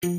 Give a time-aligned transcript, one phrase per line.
[0.00, 0.12] Kann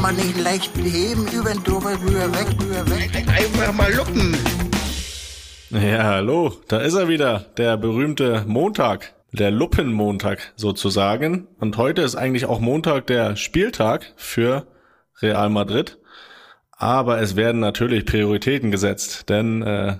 [0.00, 3.10] man nicht leicht heben, über den drüber, rüber, weg, rüber, weg.
[3.28, 4.34] Einfach mal luppen.
[5.68, 11.46] Ja, hallo, da ist er wieder, der berühmte Montag, der Luppenmontag sozusagen.
[11.60, 14.66] Und heute ist eigentlich auch Montag der Spieltag für
[15.20, 15.98] Real Madrid.
[16.72, 19.96] Aber es werden natürlich Prioritäten gesetzt, denn äh,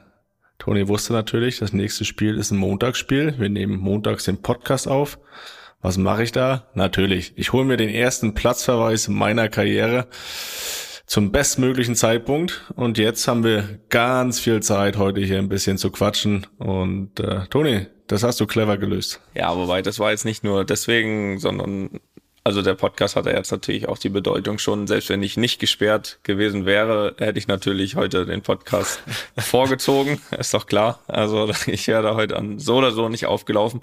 [0.59, 3.35] Toni wusste natürlich, das nächste Spiel ist ein Montagsspiel.
[3.39, 5.19] Wir nehmen montags den Podcast auf.
[5.83, 6.69] Was mache ich da?
[6.75, 10.07] Natürlich, ich hole mir den ersten Platzverweis meiner Karriere
[11.07, 12.73] zum bestmöglichen Zeitpunkt.
[12.75, 16.47] Und jetzt haben wir ganz viel Zeit, heute hier ein bisschen zu quatschen.
[16.59, 19.21] Und äh, Toni, das hast du clever gelöst.
[19.35, 22.01] Ja, wobei das war jetzt nicht nur deswegen, sondern
[22.47, 25.59] also der Podcast hat ja jetzt natürlich auch die Bedeutung schon, selbst wenn ich nicht
[25.59, 29.03] gesperrt gewesen wäre, hätte ich natürlich heute den Podcast
[29.39, 31.01] vorgezogen, ist doch klar.
[31.09, 33.81] Also ich wäre da heute an so oder so nicht aufgelaufen.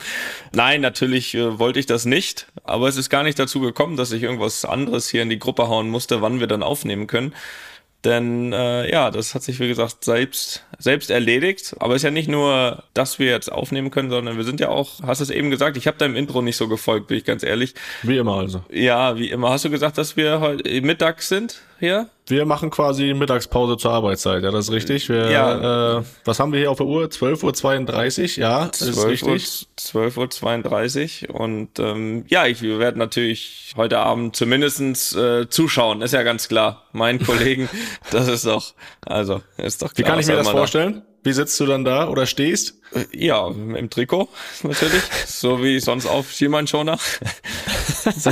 [0.53, 4.11] Nein, natürlich äh, wollte ich das nicht, aber es ist gar nicht dazu gekommen, dass
[4.11, 7.33] ich irgendwas anderes hier in die Gruppe hauen musste, wann wir dann aufnehmen können.
[8.03, 11.75] Denn äh, ja, das hat sich wie gesagt selbst selbst erledigt.
[11.80, 14.69] Aber es ist ja nicht nur, dass wir jetzt aufnehmen können, sondern wir sind ja
[14.69, 17.25] auch, hast du es eben gesagt, ich habe deinem Intro nicht so gefolgt, bin ich
[17.25, 17.75] ganz ehrlich.
[18.02, 18.63] Wie immer also.
[18.72, 19.52] Ja, wie immer.
[19.52, 22.07] Hast du gesagt, dass wir heute mittags sind hier?
[22.27, 25.09] Wir machen quasi Mittagspause zur Arbeitszeit, ja, das ist richtig.
[25.09, 25.97] Wir, Ja.
[25.99, 27.03] Äh, was haben wir hier auf der Uhr?
[27.07, 29.67] 12.32 Uhr, ja, das ist 12 Uhr, richtig.
[29.77, 36.13] 12.32 Uhr und ähm, ja, ich, wir werden natürlich heute Abend zumindestens äh, zuschauen, ist
[36.13, 36.85] ja ganz klar.
[36.93, 37.67] Mein Kollegen,
[38.11, 38.73] das ist doch,
[39.05, 40.11] also ist doch Wie klar.
[40.11, 41.01] kann ich mir das man da- vorstellen?
[41.23, 42.79] Wie sitzt du dann da oder stehst?
[43.13, 44.27] Ja, im Trikot
[44.63, 46.97] natürlich, so wie sonst auf Schiemann-Schoner.
[48.17, 48.31] so,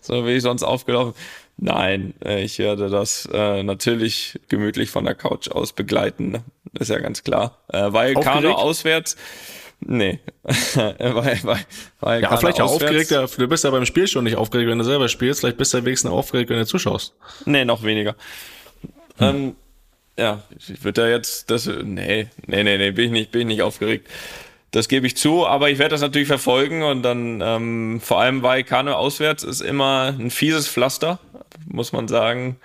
[0.00, 1.14] so wie sonst aufgelaufen.
[1.62, 6.42] Nein, äh, ich werde das äh, natürlich gemütlich von der Couch aus begleiten, ne?
[6.78, 7.58] ist ja ganz klar.
[7.68, 9.14] Äh, weil Kano auswärts,
[9.80, 10.20] nee,
[10.74, 11.58] weil, weil,
[12.00, 13.38] weil Ja, Kano vielleicht auswärts- aufgeregt.
[13.38, 15.40] Du bist ja beim Spiel schon nicht aufgeregt, wenn du selber spielst.
[15.40, 17.12] Vielleicht bist du ja wenigstens aufgeregt, wenn du zuschaust.
[17.44, 18.16] Nee, noch weniger.
[19.20, 19.54] Ähm,
[20.18, 23.46] ja, ich würde da jetzt das nee, nee, nee, nee, bin ich nicht, bin ich
[23.48, 24.08] nicht aufgeregt.
[24.70, 28.42] Das gebe ich zu, aber ich werde das natürlich verfolgen und dann ähm, vor allem
[28.42, 31.18] Vallecano auswärts ist immer ein fieses Pflaster,
[31.66, 32.56] muss man sagen.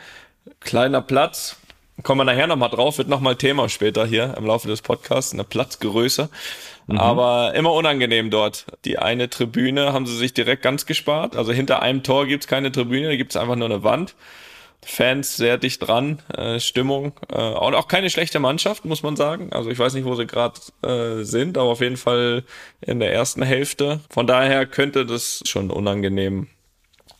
[0.59, 1.57] Kleiner Platz,
[2.03, 5.43] kommen wir nachher nochmal drauf, wird nochmal Thema später hier im Laufe des Podcasts, eine
[5.43, 6.29] Platzgröße.
[6.87, 8.65] Aber immer unangenehm dort.
[8.85, 11.35] Die eine Tribüne haben sie sich direkt ganz gespart.
[11.35, 14.15] Also hinter einem Tor gibt's keine Tribüne, da gibt's einfach nur eine Wand.
[14.85, 19.51] Fans sehr dicht dran, äh, Stimmung äh, und auch keine schlechte Mannschaft, muss man sagen.
[19.51, 22.43] Also ich weiß nicht, wo sie gerade äh, sind, aber auf jeden Fall
[22.81, 24.01] in der ersten Hälfte.
[24.11, 26.49] Von daher könnte das schon unangenehm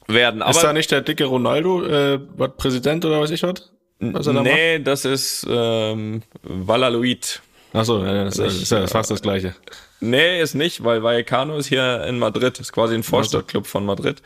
[0.08, 0.42] werden.
[0.42, 3.72] ist Aber da nicht der dicke Ronaldo, äh, was Präsident oder weiß ich was?
[4.00, 4.54] Was er da macht?
[4.54, 7.42] nee, das ist ähm, Valladolid.
[7.74, 9.56] Achso, ja, das ist, ist ja fast das Gleiche.
[10.00, 14.22] Nee, ist nicht, weil Vallecano ist hier in Madrid, ist quasi ein Vorstadtclub von Madrid.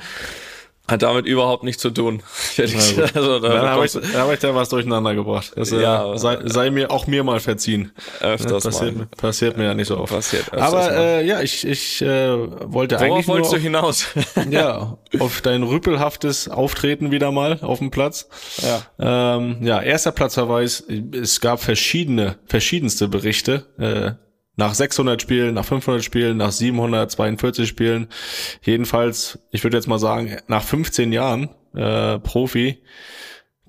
[0.90, 2.24] Hat damit überhaupt nichts zu tun.
[2.58, 5.52] also, da Dann habe ich, hab ich da was durcheinander gebracht.
[5.56, 6.18] Das, äh, Ja.
[6.18, 7.92] sei, sei mir auch mir mal verziehen.
[8.20, 9.06] du öfters passiert, mal.
[9.18, 10.14] passiert mir ja nicht so oft.
[10.14, 12.08] Passiert Aber äh, ja, ich, ich äh,
[12.72, 14.06] wollte Worauf eigentlich nur wolltest du auf, hinaus?
[14.50, 18.28] ja, auf dein rüpelhaftes Auftreten wieder mal auf dem Platz.
[18.58, 19.36] ja.
[19.38, 20.84] Ähm, ja, erster Platzverweis.
[21.14, 23.66] Es gab verschiedene, verschiedenste Berichte.
[23.78, 24.12] Äh,
[24.59, 28.09] nach 600 Spielen, nach 500 Spielen, nach 742 Spielen.
[28.62, 32.78] Jedenfalls, ich würde jetzt mal sagen, nach 15 Jahren äh, Profi,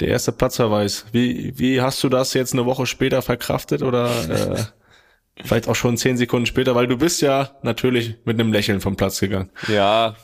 [0.01, 1.06] der erste Platzverweis.
[1.12, 4.65] Wie, wie hast du das jetzt eine Woche später verkraftet oder äh,
[5.45, 6.75] vielleicht auch schon 10 Sekunden später?
[6.75, 9.51] Weil du bist ja natürlich mit einem Lächeln vom Platz gegangen.
[9.69, 10.17] Ja,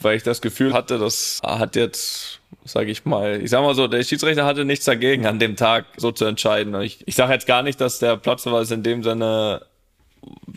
[0.00, 3.88] weil ich das Gefühl hatte, das hat jetzt, sage ich mal, ich sag mal so,
[3.88, 6.80] der Schiedsrichter hatte nichts dagegen, an dem Tag so zu entscheiden.
[6.80, 9.62] Ich, ich sage jetzt gar nicht, dass der Platzverweis in dem Sinne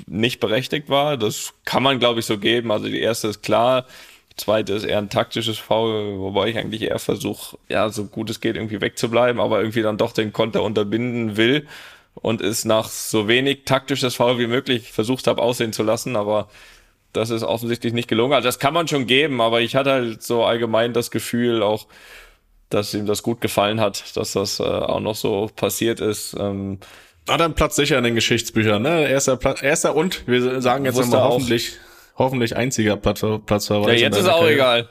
[0.08, 1.18] nicht berechtigt war.
[1.18, 2.72] Das kann man, glaube ich, so geben.
[2.72, 3.86] Also die erste ist klar.
[4.36, 8.42] Zweite ist eher ein taktisches Foul, wobei ich eigentlich eher versuche, ja, so gut es
[8.42, 11.68] geht, irgendwie wegzubleiben, aber irgendwie dann doch den Konter unterbinden will
[12.16, 16.50] und es nach so wenig taktisches Foul wie möglich versucht habe aussehen zu lassen, aber
[17.12, 18.34] das ist offensichtlich nicht gelungen.
[18.34, 21.86] Also das kann man schon geben, aber ich hatte halt so allgemein das Gefühl auch,
[22.70, 26.36] dass ihm das gut gefallen hat, dass das äh, auch noch so passiert ist.
[26.40, 26.80] Ähm,
[27.30, 29.08] Hat er einen Platz sicher in den Geschichtsbüchern, ne?
[29.08, 31.74] Erster Platz, erster und wir sagen jetzt nochmal hoffentlich,
[32.18, 34.00] hoffentlich einziger Platz, Platzverweis.
[34.00, 34.54] ja, jetzt ist auch Karriere.
[34.54, 34.90] egal.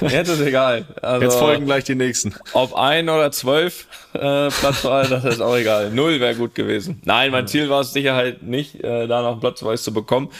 [0.10, 0.86] jetzt ist egal.
[1.02, 2.34] Also, Jetzt folgen gleich die nächsten.
[2.52, 5.90] Ob ein oder zwölf äh, Platzwahl, das ist auch egal.
[5.90, 7.02] Null wäre gut gewesen.
[7.04, 10.30] Nein, mein Ziel war es sicher halt nicht, äh, da noch einen Platzverweis zu bekommen.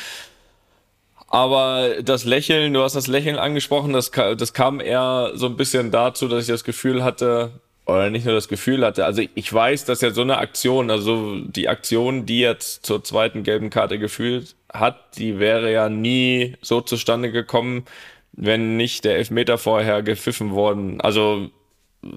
[1.26, 5.90] Aber das Lächeln, du hast das Lächeln angesprochen, das, das kam eher so ein bisschen
[5.90, 7.50] dazu, dass ich das Gefühl hatte,
[7.86, 11.38] oder nicht nur das Gefühl hatte, also ich weiß, dass ja so eine Aktion, also
[11.40, 16.80] die Aktion, die jetzt zur zweiten gelben Karte gefühlt hat, die wäre ja nie so
[16.80, 17.84] zustande gekommen,
[18.32, 21.00] wenn nicht der Elfmeter vorher gepfiffen worden.
[21.00, 21.50] Also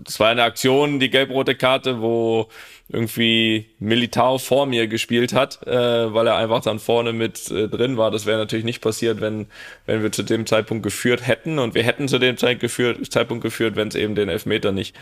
[0.03, 2.49] das war eine Aktion, die gelb-rote Karte, wo
[2.89, 7.97] irgendwie Militao vor mir gespielt hat, äh, weil er einfach dann vorne mit äh, drin
[7.97, 8.11] war.
[8.11, 9.47] Das wäre natürlich nicht passiert, wenn,
[9.85, 11.59] wenn wir zu dem Zeitpunkt geführt hätten.
[11.59, 14.95] Und wir hätten zu dem Zeit geführt, Zeitpunkt geführt, wenn es eben den Elfmeter nicht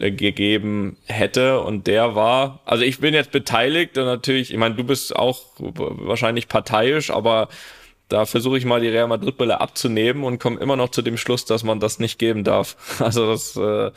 [0.00, 1.60] äh, gegeben hätte.
[1.60, 5.42] Und der war, also ich bin jetzt beteiligt und natürlich, ich meine, du bist auch
[5.58, 7.48] wahrscheinlich parteiisch, aber
[8.08, 11.44] da versuche ich mal die Real Madrid-Brille abzunehmen und komme immer noch zu dem Schluss,
[11.44, 12.76] dass man das nicht geben darf.
[13.00, 13.90] Also das äh,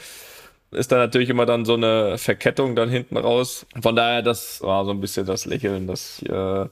[0.72, 3.66] ist da natürlich immer dann so eine Verkettung dann hinten raus.
[3.82, 6.66] Von daher, das war so ein bisschen das Lächeln, dass ich äh,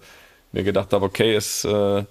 [0.51, 2.03] mir gedacht habe, okay, es äh,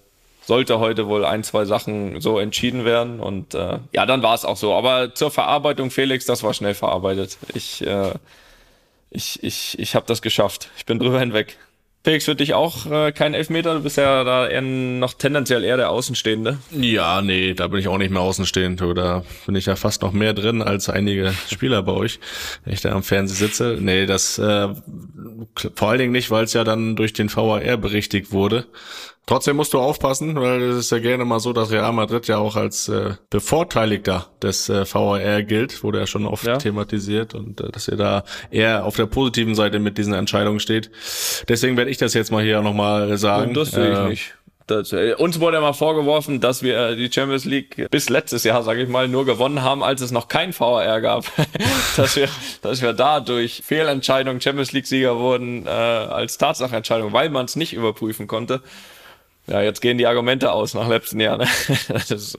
[0.45, 3.21] sollte heute wohl ein, zwei Sachen so entschieden werden.
[3.21, 4.75] Und äh, ja, dann war es auch so.
[4.75, 7.39] Aber zur Verarbeitung, Felix, das war schnell verarbeitet.
[7.55, 8.13] Ich, äh,
[9.11, 10.71] ich, ich, ich habe das geschafft.
[10.77, 11.59] Ich bin drüber hinweg.
[12.05, 13.75] Felix, für dich auch äh, kein Elfmeter?
[13.75, 16.59] Du bist ja da eher noch tendenziell eher der Außenstehende.
[16.71, 18.81] Ja, nee, da bin ich auch nicht mehr außenstehend.
[18.81, 22.21] Da bin ich ja fast noch mehr drin als einige Spieler bei euch,
[22.65, 23.77] wenn ich da am Fernsehen sitze.
[23.81, 24.69] Nee, das äh,
[25.75, 28.67] vor allen Dingen nicht, weil es ja dann durch den VAR berichtigt wurde.
[29.29, 32.39] Trotzdem musst du aufpassen, weil es ist ja gerne mal so, dass Real Madrid ja
[32.39, 36.57] auch als äh, Bevorteiligter des äh, VAR gilt, wurde ja schon oft ja.
[36.57, 40.91] thematisiert und äh, dass ihr da eher auf der positiven Seite mit diesen Entscheidungen steht.
[41.47, 43.49] Deswegen werde ich das jetzt mal hier nochmal sagen.
[43.49, 44.35] Und das sehe ich äh, nicht.
[44.67, 48.45] Das, äh, uns wurde ja mal vorgeworfen, dass wir äh, die Champions League bis letztes
[48.45, 51.27] Jahr, sage ich mal, nur gewonnen haben, als es noch kein VAR gab.
[51.99, 52.31] dass, wir,
[52.63, 57.75] dass wir da durch Fehlentscheidungen Champions League-Sieger wurden äh, als Tatsachenentscheidung, weil man es nicht
[57.75, 58.63] überprüfen konnte.
[59.49, 61.39] Ja, jetzt gehen die Argumente aus nach letzten Jahr.
[61.39, 61.47] Ne?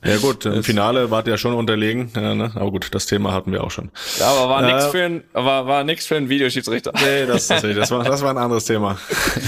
[0.05, 2.11] Ja gut, im Finale wart ihr ja schon unterlegen.
[2.15, 2.51] Ja, ne?
[2.55, 3.91] Aber gut, das Thema hatten wir auch schon.
[4.19, 6.93] Ja, aber war äh, nix für ein, war, war nix für einen Videoschiedsrichter.
[7.03, 8.97] Nee, das, das, das, war, das war ein anderes Thema.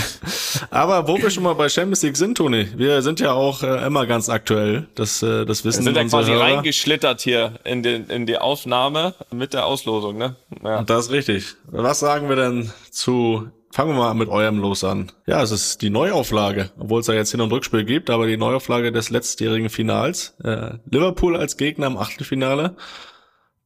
[0.71, 3.85] aber wo wir schon mal bei Champions League sind, Toni, wir sind ja auch äh,
[3.85, 4.87] immer ganz aktuell.
[4.95, 5.93] Das, äh, das wissen wir.
[5.93, 6.43] sind ja quasi Hörer.
[6.43, 10.35] reingeschlittert hier in, den, in die Aufnahme mit der Auslosung, ne?
[10.63, 10.83] Ja.
[10.83, 11.55] Das ist richtig.
[11.67, 15.11] Was sagen wir denn zu Fangen wir mal mit eurem Los an.
[15.25, 18.35] Ja, es ist die Neuauflage, obwohl es ja jetzt Hin- und Rückspiel gibt, aber die
[18.35, 20.35] Neuauflage des letztjährigen Finals.
[20.43, 22.75] Äh, Liverpool als Gegner im Achtelfinale.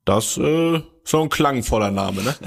[0.05, 2.35] Das äh, so ein klangvoller Name, ne?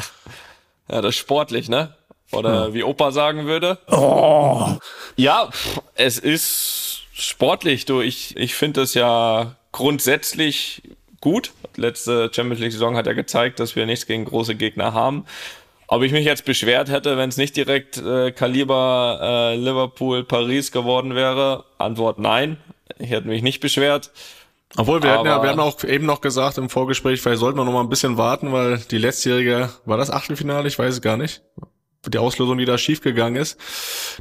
[0.90, 1.94] Ja, das ist sportlich, ne?
[2.32, 2.74] Oder ja.
[2.74, 3.78] wie Opa sagen würde.
[3.88, 4.76] Oh.
[5.16, 5.50] Ja,
[5.94, 7.84] es ist sportlich.
[7.84, 10.82] Du, ich, ich finde es ja grundsätzlich
[11.20, 11.52] gut.
[11.76, 15.26] Letzte Champions League Saison hat ja gezeigt, dass wir nichts gegen große Gegner haben.
[15.88, 20.70] Ob ich mich jetzt beschwert hätte, wenn es nicht direkt äh, Kaliber äh, Liverpool Paris
[20.70, 21.64] geworden wäre?
[21.78, 22.58] Antwort nein.
[22.98, 24.10] Ich hätte mich nicht beschwert.
[24.76, 27.64] Obwohl, wir hatten ja, wir hatten auch eben noch gesagt im Vorgespräch, vielleicht sollten wir
[27.64, 30.68] noch mal ein bisschen warten, weil die letztjährige, war das Achtelfinale?
[30.68, 31.40] Ich weiß es gar nicht
[32.08, 33.58] die Auslösung, die da schiefgegangen ist,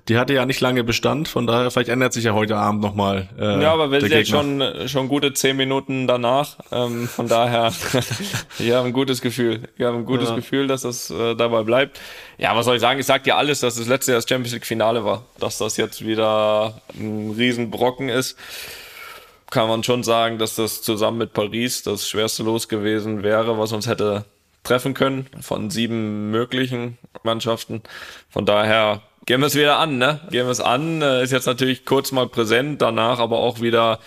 [0.07, 3.29] die hatte ja nicht lange Bestand, von daher vielleicht ändert sich ja heute Abend nochmal.
[3.39, 7.73] Äh, ja, aber wir sind jetzt schon, schon gute zehn Minuten danach, ähm, von daher,
[8.59, 9.61] ich habe ein gutes Gefühl.
[9.77, 10.35] Ich habe ein gutes ja.
[10.35, 11.99] Gefühl, dass das äh, dabei bleibt.
[12.37, 12.99] Ja, was soll ich sagen?
[12.99, 15.77] Ich sag dir alles, dass das letzte Jahr das Champions League Finale war, dass das
[15.77, 18.37] jetzt wieder ein Riesenbrocken ist
[19.49, 23.71] kann man schon sagen, dass das zusammen mit Paris das schwerste Los gewesen wäre, was
[23.71, 24.25] uns hätte
[24.67, 27.81] treffen können von sieben möglichen Mannschaften.
[28.29, 30.19] Von daher gehen wir es wieder an, ne?
[30.29, 31.01] Gehen wir es an.
[31.01, 33.99] Äh, ist jetzt natürlich kurz mal präsent, danach aber auch wieder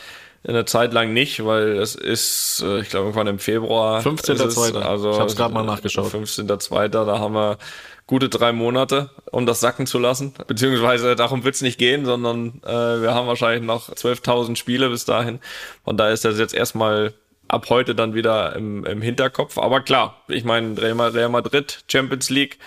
[0.47, 4.01] eine Zeit lang nicht, weil es ist, äh, ich glaube, irgendwann im Februar.
[4.01, 4.81] 15.2.
[4.81, 6.13] Also, ich habe es gerade mal nachgeschaut.
[6.13, 6.89] 15.2.
[6.89, 7.59] Da haben wir
[8.07, 10.35] gute drei Monate, um das sacken zu lassen.
[10.47, 15.41] Beziehungsweise darum wird's nicht gehen, sondern äh, wir haben wahrscheinlich noch 12.000 Spiele bis dahin.
[15.85, 17.13] Von daher ist das jetzt erstmal
[17.53, 19.59] ab heute dann wieder im, im Hinterkopf.
[19.59, 22.59] Aber klar, ich meine, Real Madrid, Champions League,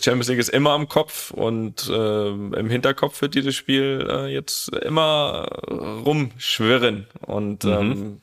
[0.00, 4.68] Champions League ist immer am Kopf und äh, im Hinterkopf wird dieses Spiel äh, jetzt
[4.68, 7.06] immer rumschwirren.
[7.20, 7.72] Und mhm.
[7.72, 8.20] ähm,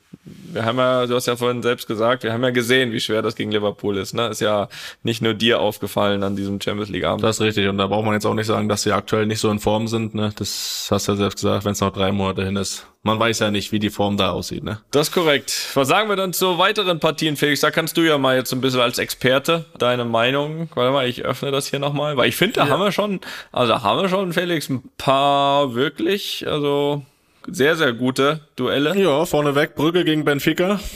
[0.52, 3.22] wir haben ja, du hast ja vorhin selbst gesagt, wir haben ja gesehen, wie schwer
[3.22, 4.14] das gegen Liverpool ist.
[4.14, 4.28] Ne?
[4.28, 4.68] Ist ja
[5.02, 7.22] nicht nur dir aufgefallen an diesem Champions League Abend.
[7.22, 7.68] Das ist richtig.
[7.68, 9.88] Und da braucht man jetzt auch nicht sagen, dass sie aktuell nicht so in Form
[9.88, 10.14] sind.
[10.14, 10.32] Ne?
[10.36, 12.86] Das hast du ja selbst gesagt, wenn es noch drei Monate hin ist.
[13.02, 14.62] Man weiß ja nicht, wie die Form da aussieht.
[14.62, 14.80] Ne?
[14.90, 15.70] Das ist korrekt.
[15.74, 17.60] Was sagen wir dann zu weiteren Partien, Felix?
[17.60, 20.68] Da kannst du ja mal jetzt ein bisschen als Experte deine Meinung.
[20.74, 22.70] Warte mal, ich öffne das hier nochmal, weil ich finde, da ja.
[22.70, 23.20] haben wir schon,
[23.52, 27.02] also haben wir schon, Felix, ein paar wirklich, also
[27.52, 28.96] sehr, sehr gute Duelle.
[28.96, 30.80] Ja, vorneweg Brügge gegen Benfica.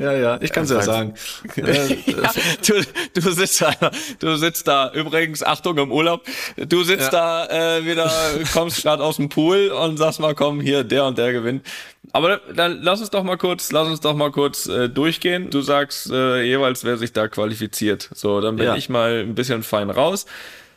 [0.00, 1.14] Ja, ja, ich kann es ja sagen.
[1.56, 1.64] Ja,
[2.66, 2.82] du,
[3.14, 3.74] du, sitzt da,
[4.18, 6.24] du sitzt da, übrigens, Achtung im Urlaub,
[6.56, 7.46] du sitzt ja.
[7.46, 8.10] da äh, wieder,
[8.52, 11.66] kommst gerade aus dem Pool und sagst mal, komm, hier, der und der gewinnt.
[12.12, 15.50] Aber dann lass uns doch mal kurz, lass uns doch mal kurz äh, durchgehen.
[15.50, 18.08] Du sagst äh, jeweils, wer sich da qualifiziert.
[18.14, 18.76] So, dann bin ja.
[18.76, 20.24] ich mal ein bisschen fein raus.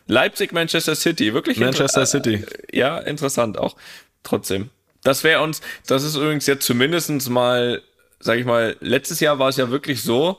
[0.07, 2.35] Leipzig, Manchester City, wirklich Manchester City.
[2.71, 3.75] Äh, ja, interessant auch.
[4.23, 4.69] Trotzdem.
[5.03, 7.81] Das wäre uns, das ist übrigens jetzt zumindestens mal,
[8.19, 10.37] sag ich mal, letztes Jahr war es ja wirklich so,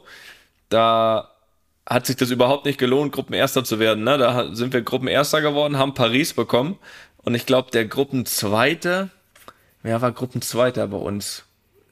[0.71, 1.31] da
[1.87, 4.05] hat sich das überhaupt nicht gelohnt, Gruppenerster zu werden.
[4.05, 4.17] Ne?
[4.17, 6.79] Da sind wir Gruppenerster geworden, haben Paris bekommen.
[7.19, 9.11] Und ich glaube, der Gruppenzweite,
[9.83, 11.45] wer war Gruppenzweiter bei uns?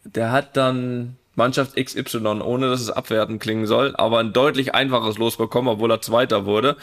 [0.04, 5.18] Der hat dann Mannschaft XY, ohne dass es abwertend klingen soll, aber ein deutlich einfaches
[5.18, 6.76] Los bekommen, obwohl er Zweiter wurde.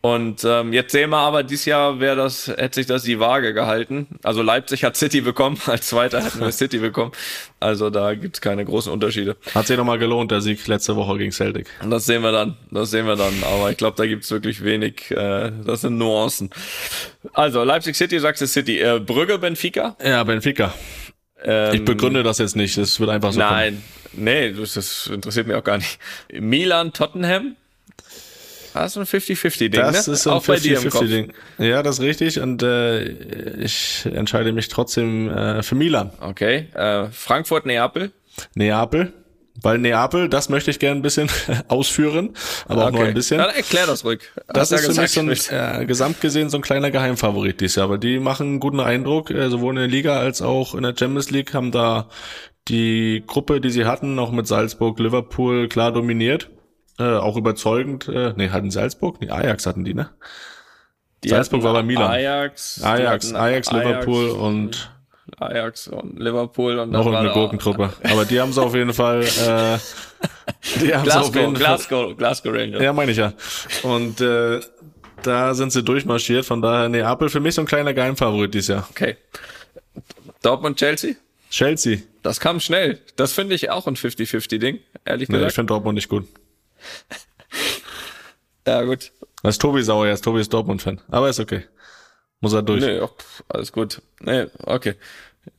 [0.00, 3.52] Und ähm, jetzt sehen wir aber, dieses Jahr wäre das, hätte sich das die Waage
[3.52, 4.06] gehalten.
[4.22, 7.10] Also Leipzig hat City bekommen, als Zweiter hätten wir City bekommen.
[7.58, 9.36] Also da gibt's keine großen Unterschiede.
[9.54, 11.66] Hat sich nochmal gelohnt, der Sieg letzte Woche gegen Celtic.
[11.82, 13.42] Und das sehen wir dann, das sehen wir dann.
[13.42, 16.50] Aber ich glaube, da gibt's wirklich wenig, äh, das sind Nuancen.
[17.32, 18.78] Also Leipzig City, sagst du City.
[18.78, 19.96] Äh, Brügge, Benfica?
[20.02, 20.72] Ja, Benfica.
[21.42, 24.24] Ähm, ich begründe das jetzt nicht, es wird einfach so Nein, kommen.
[24.24, 25.98] nee, das, das interessiert mich auch gar nicht.
[26.32, 27.56] Milan, Tottenham?
[28.78, 30.12] Das ist ein 50-50-Ding, Das ne?
[30.12, 31.32] ist ein 50-50-Ding.
[31.58, 32.40] Ja, das ist richtig.
[32.40, 33.04] Und äh,
[33.62, 36.12] ich entscheide mich trotzdem äh, für Milan.
[36.20, 36.68] Okay.
[36.74, 38.12] Äh, Frankfurt, Neapel?
[38.54, 39.12] Neapel.
[39.60, 41.28] Weil Neapel, das möchte ich gerne ein bisschen
[41.68, 42.30] ausführen,
[42.66, 42.86] aber okay.
[42.86, 43.38] auch nur ein bisschen.
[43.38, 44.20] Dann erklär das ruhig.
[44.46, 47.86] Das ist für mich so ein, äh, gesamt gesehen so ein kleiner Geheimfavorit dieses Jahr,
[47.86, 50.94] aber die machen einen guten Eindruck, äh, sowohl in der Liga als auch in der
[50.96, 52.08] Champions League haben da
[52.68, 56.50] die Gruppe, die sie hatten, noch mit Salzburg, Liverpool klar dominiert.
[56.98, 58.08] Äh, auch überzeugend.
[58.08, 59.20] Äh, nee, hatten Salzburg?
[59.20, 60.10] Nee, Ajax hatten die, ne?
[61.24, 62.10] Die Salzburg war bei Milan.
[62.10, 64.90] Ajax, Ajax, Ajax, Liverpool Ajax, und
[65.38, 67.92] Ajax und Liverpool und noch eine Gurkentruppe.
[68.04, 69.22] Aber die haben es auf jeden Fall.
[69.22, 69.78] Äh,
[70.80, 72.82] die haben Glasgow, auf jeden Glasgow, Fall, Glasgow Rangers.
[72.82, 73.32] Ja, meine ich ja.
[73.82, 74.60] Und äh,
[75.22, 76.44] da sind sie durchmarschiert.
[76.44, 78.88] Von daher Neapel für mich so ein kleiner Geheimfavorit dieses Jahr.
[78.90, 79.16] Okay.
[80.42, 81.14] Dortmund, Chelsea?
[81.50, 81.98] Chelsea.
[82.22, 83.00] Das kam schnell.
[83.16, 85.42] Das finde ich auch ein 50-50-Ding, ehrlich gesagt.
[85.42, 86.26] Nee, ich finde Dortmund nicht gut.
[88.66, 89.12] ja, gut.
[89.42, 90.24] Das ist Tobi sauer jetzt.
[90.24, 91.00] Tobi ist Dortmund-Fan.
[91.08, 91.64] Aber ist okay.
[92.40, 92.84] Muss er durch.
[92.84, 93.00] Nee,
[93.48, 94.02] alles gut.
[94.20, 94.94] Nee, okay.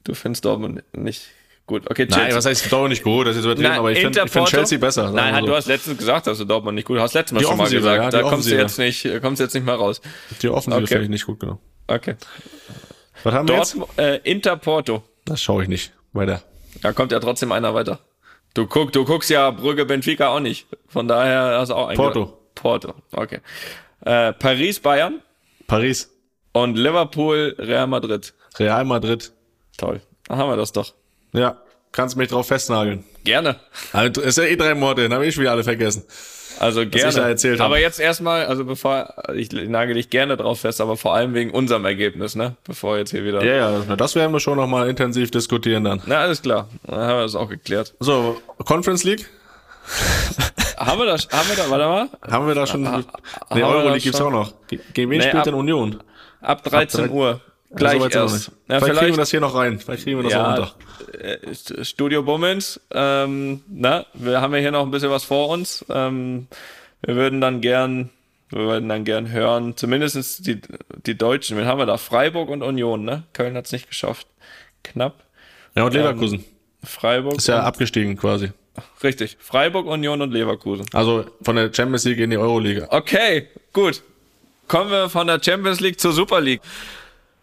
[0.03, 1.27] Du findest Dortmund nicht
[1.65, 1.89] gut.
[1.89, 2.23] Okay, Chelsea.
[2.23, 3.27] Nein, was heißt Dortmund nicht gut?
[3.27, 5.11] Das ist übertrieben, aber ich finde find Chelsea besser.
[5.11, 5.47] Nein, so.
[5.47, 7.13] du hast letztens gesagt, dass du Dortmund nicht gut hast.
[7.13, 8.03] Letztes Mal schon mal gesagt.
[8.03, 10.01] Ja, da kommst du jetzt nicht, kommst jetzt nicht mal raus.
[10.41, 10.88] Die Offensive okay.
[10.88, 11.59] finde ich nicht gut, genau.
[11.88, 12.15] Okay.
[13.23, 14.25] Was haben Dort, wir jetzt?
[14.25, 15.03] Äh, Inter Porto.
[15.25, 15.91] Das schaue ich nicht.
[16.13, 16.43] Weiter.
[16.81, 17.99] Da kommt ja trotzdem einer weiter.
[18.59, 20.67] Du guck, du guckst ja Brügge Benfica auch nicht.
[20.89, 22.37] Von daher hast du auch ein Porto.
[22.55, 23.39] Porto, okay.
[24.03, 25.21] Äh, Paris, Bayern.
[25.65, 26.11] Paris.
[26.51, 28.33] Und Liverpool, Real Madrid.
[28.57, 29.31] Real Madrid.
[29.77, 30.01] Toll.
[30.27, 30.93] Dann haben wir das doch.
[31.31, 31.61] Ja,
[31.93, 33.05] kannst mich drauf festnageln.
[33.23, 33.61] Gerne.
[33.93, 36.03] Also, ist ja eh drei Monate, dann habe ich wieder alle vergessen.
[36.59, 37.13] Also gerne.
[37.13, 41.13] da erzählt aber jetzt erstmal, also bevor, ich nagel dich gerne drauf fest, aber vor
[41.15, 42.55] allem wegen unserem Ergebnis, ne?
[42.65, 43.43] Bevor jetzt hier wieder.
[43.43, 46.01] Ja, ja, das werden wir schon nochmal intensiv diskutieren dann.
[46.05, 46.67] Na, alles klar.
[46.85, 47.95] Dann haben wir das auch geklärt.
[48.01, 49.25] So, Conference League?
[50.77, 52.09] haben wir das, haben wir da, warte mal.
[52.29, 54.53] Haben wir da schon, ha, ne, Euroleague gibt's auch noch.
[54.67, 56.03] Gegen wen nee, spielt ab, denn Union?
[56.41, 57.41] Ab 13 ab Uhr.
[57.75, 58.47] Gleich ja, so erst.
[58.47, 59.79] Ja, vielleicht, vielleicht, kriegen wir das hier noch rein.
[59.79, 60.75] Vielleicht kriegen wir das ja, auch
[61.13, 61.23] unter.
[61.23, 65.85] Äh, Studio Bummens, ähm, na, wir haben ja hier noch ein bisschen was vor uns.
[65.89, 66.47] Ähm,
[67.03, 68.09] wir würden dann gern,
[68.49, 70.61] wir würden dann gern hören, zumindest die,
[71.05, 71.57] die Deutschen.
[71.57, 71.97] Wen haben wir da?
[71.97, 73.23] Freiburg und Union, ne?
[73.33, 74.25] Köln hat's nicht geschafft.
[74.83, 75.23] Knapp.
[75.75, 76.39] Ja, und Leverkusen.
[76.39, 76.45] Ähm,
[76.83, 77.35] Freiburg.
[77.35, 78.51] Ist ja abgestiegen quasi.
[79.03, 79.38] Richtig.
[79.39, 80.85] Freiburg, Union und Leverkusen.
[80.93, 82.88] Also von der Champions League in die Euroliga.
[82.89, 84.01] Okay, gut.
[84.67, 86.61] Kommen wir von der Champions League zur Super League.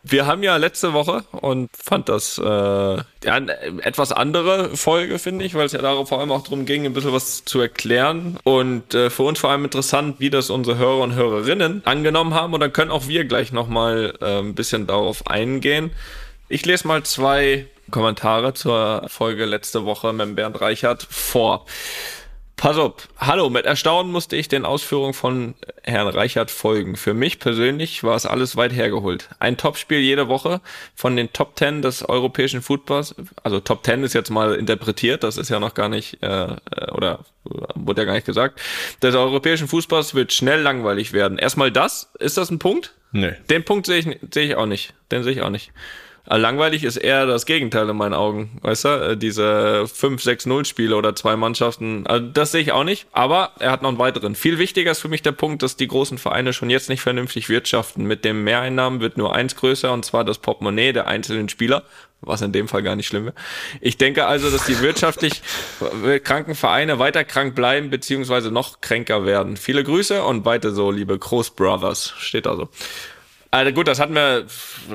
[0.08, 5.44] Wir haben ja letzte Woche und fand das äh, ja, eine etwas andere Folge, finde
[5.44, 8.38] ich, weil es ja darauf vor allem auch darum ging, ein bisschen was zu erklären.
[8.44, 12.54] Und äh, für uns vor allem interessant, wie das unsere Hörer und Hörerinnen angenommen haben.
[12.54, 15.90] Und dann können auch wir gleich nochmal äh, ein bisschen darauf eingehen.
[16.48, 21.66] Ich lese mal zwei Kommentare zur Folge letzte Woche mit Bernd Reichert vor.
[22.56, 22.94] Pass auf.
[23.18, 26.96] Hallo, mit Erstaunen musste ich den Ausführungen von Herrn Reichert folgen.
[26.96, 29.28] Für mich persönlich war es alles weit hergeholt.
[29.38, 30.62] Ein Topspiel jede Woche
[30.94, 33.14] von den Top Ten des europäischen Footballs.
[33.42, 36.56] Also Top Ten ist jetzt mal interpretiert, das ist ja noch gar nicht, äh,
[36.92, 37.26] oder
[37.74, 38.58] wurde ja gar nicht gesagt.
[39.02, 41.36] Des europäischen Fußballs wird schnell langweilig werden.
[41.36, 42.94] Erstmal das, ist das ein Punkt?
[43.12, 43.34] Nee.
[43.50, 44.94] Den Punkt sehe ich, sehe ich auch nicht.
[45.12, 45.72] Den sehe ich auch nicht.
[46.28, 48.88] Langweilig ist eher das Gegenteil in meinen Augen, weißt du?
[48.88, 53.06] Äh, diese 5-6-0-Spiele oder zwei Mannschaften, also das sehe ich auch nicht.
[53.12, 54.34] Aber er hat noch einen weiteren.
[54.34, 57.48] Viel wichtiger ist für mich der Punkt, dass die großen Vereine schon jetzt nicht vernünftig
[57.48, 58.04] wirtschaften.
[58.04, 61.84] Mit dem Mehreinnahmen wird nur eins größer und zwar das Portemonnaie der einzelnen Spieler
[62.22, 63.34] was in dem Fall gar nicht schlimm wäre.
[63.80, 65.42] Ich denke also, dass die wirtschaftlich
[66.24, 69.56] kranken Vereine weiter krank bleiben, beziehungsweise noch kränker werden.
[69.56, 72.14] Viele Grüße und weiter so, liebe Großbrothers.
[72.18, 72.68] Steht da so.
[73.56, 74.46] Also gut, das hatten wir,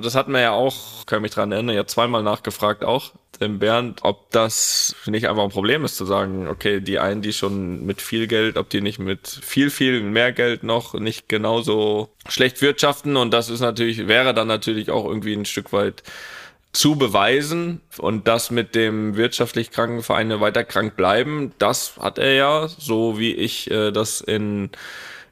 [0.01, 3.57] das hatten wir ja auch, kann ich mich dran erinnern, ja zweimal nachgefragt auch, dem
[3.57, 7.83] Bernd, ob das nicht einfach ein Problem ist zu sagen, okay, die einen, die schon
[7.87, 12.61] mit viel Geld, ob die nicht mit viel, viel mehr Geld noch nicht genauso schlecht
[12.61, 13.17] wirtschaften.
[13.17, 16.03] Und das ist natürlich, wäre dann natürlich auch irgendwie ein Stück weit
[16.71, 17.81] zu beweisen.
[17.97, 23.17] Und das mit dem wirtschaftlich kranken Vereine weiter krank bleiben, das hat er ja, so
[23.17, 24.69] wie ich äh, das in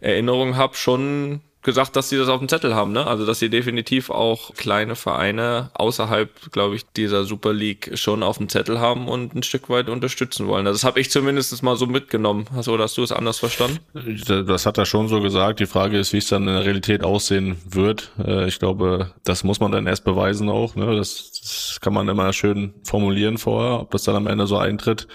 [0.01, 3.05] Erinnerung habe, schon gesagt, dass sie das auf dem Zettel haben, ne?
[3.05, 8.37] Also dass sie definitiv auch kleine Vereine außerhalb, glaube ich, dieser Super League schon auf
[8.37, 10.67] dem Zettel haben und ein Stück weit unterstützen wollen.
[10.67, 12.45] Also das habe ich zumindest mal so mitgenommen.
[12.55, 13.79] Hast, oder hast du es anders verstanden?
[13.93, 15.59] Das hat er schon so gesagt.
[15.59, 18.11] Die Frage ist, wie es dann in der Realität aussehen wird.
[18.23, 20.75] Äh, ich glaube, das muss man dann erst beweisen auch.
[20.75, 20.95] Ne?
[20.95, 23.81] Das, das kann man immer schön formulieren vorher.
[23.81, 25.07] Ob das dann am Ende so eintritt,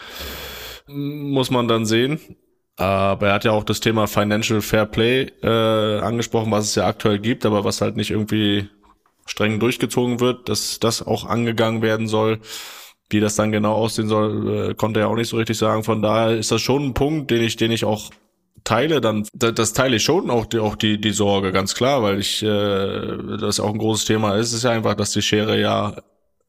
[0.86, 2.20] muss man dann sehen.
[2.76, 6.86] Aber er hat ja auch das Thema Financial Fair Play äh, angesprochen, was es ja
[6.86, 8.68] aktuell gibt, aber was halt nicht irgendwie
[9.26, 12.40] streng durchgezogen wird, dass das auch angegangen werden soll.
[13.10, 15.84] Wie das dann genau aussehen soll, äh, konnte er auch nicht so richtig sagen.
[15.84, 18.10] Von daher ist das schon ein Punkt, den ich, den ich auch
[18.64, 19.00] teile.
[19.00, 22.42] Dann, das teile ich schon auch die, auch die, die Sorge, ganz klar, weil ich
[22.42, 24.48] äh, das auch ein großes Thema ist.
[24.48, 25.96] Es ist ja einfach, dass die Schere ja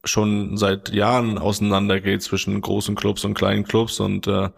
[0.04, 4.48] schon seit Jahren auseinandergeht zwischen großen Clubs und kleinen Clubs und äh,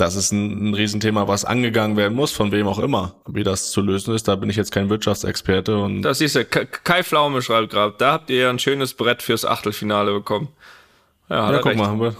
[0.00, 3.14] das ist ein, ein Riesenthema, was angegangen werden muss, von wem auch immer.
[3.26, 5.78] Wie das zu lösen ist, da bin ich jetzt kein Wirtschaftsexperte.
[5.78, 9.22] Und das ist ja, Kai Pflaume schreibt gerade, da habt ihr ja ein schönes Brett
[9.22, 10.48] fürs Achtelfinale bekommen.
[11.28, 11.78] Ja, ja guck recht.
[11.78, 12.14] mal,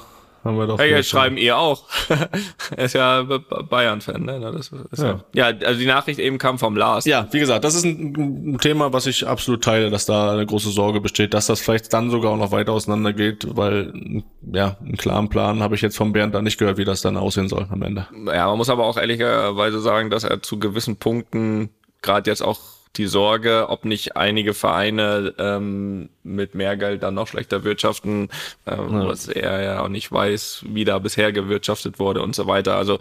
[0.44, 0.78] haben wir, doch.
[0.78, 1.84] Hey, jetzt schreiben ihr auch.
[2.76, 4.40] er ist ja Bayern-Fan, ne?
[4.40, 5.20] Das ist ja.
[5.34, 5.46] ja.
[5.46, 7.04] also die Nachricht eben kam vom Lars.
[7.04, 10.46] Ja, wie gesagt, das ist ein, ein, Thema, was ich absolut teile, dass da eine
[10.46, 14.76] große Sorge besteht, dass das vielleicht dann sogar auch noch weiter auseinander geht, weil ja,
[14.80, 17.48] einen klaren Plan habe ich jetzt vom Bernd da nicht gehört, wie das dann aussehen
[17.48, 18.06] soll am Ende.
[18.26, 21.70] Ja, man muss aber auch ehrlicherweise sagen, dass er zu gewissen Punkten
[22.02, 27.28] gerade jetzt auch die Sorge, ob nicht einige Vereine ähm, mit mehr Geld dann noch
[27.28, 28.28] schlechter wirtschaften,
[28.66, 29.06] äh, ja.
[29.06, 32.74] was er ja auch nicht weiß, wie da bisher gewirtschaftet wurde und so weiter.
[32.74, 32.98] Also,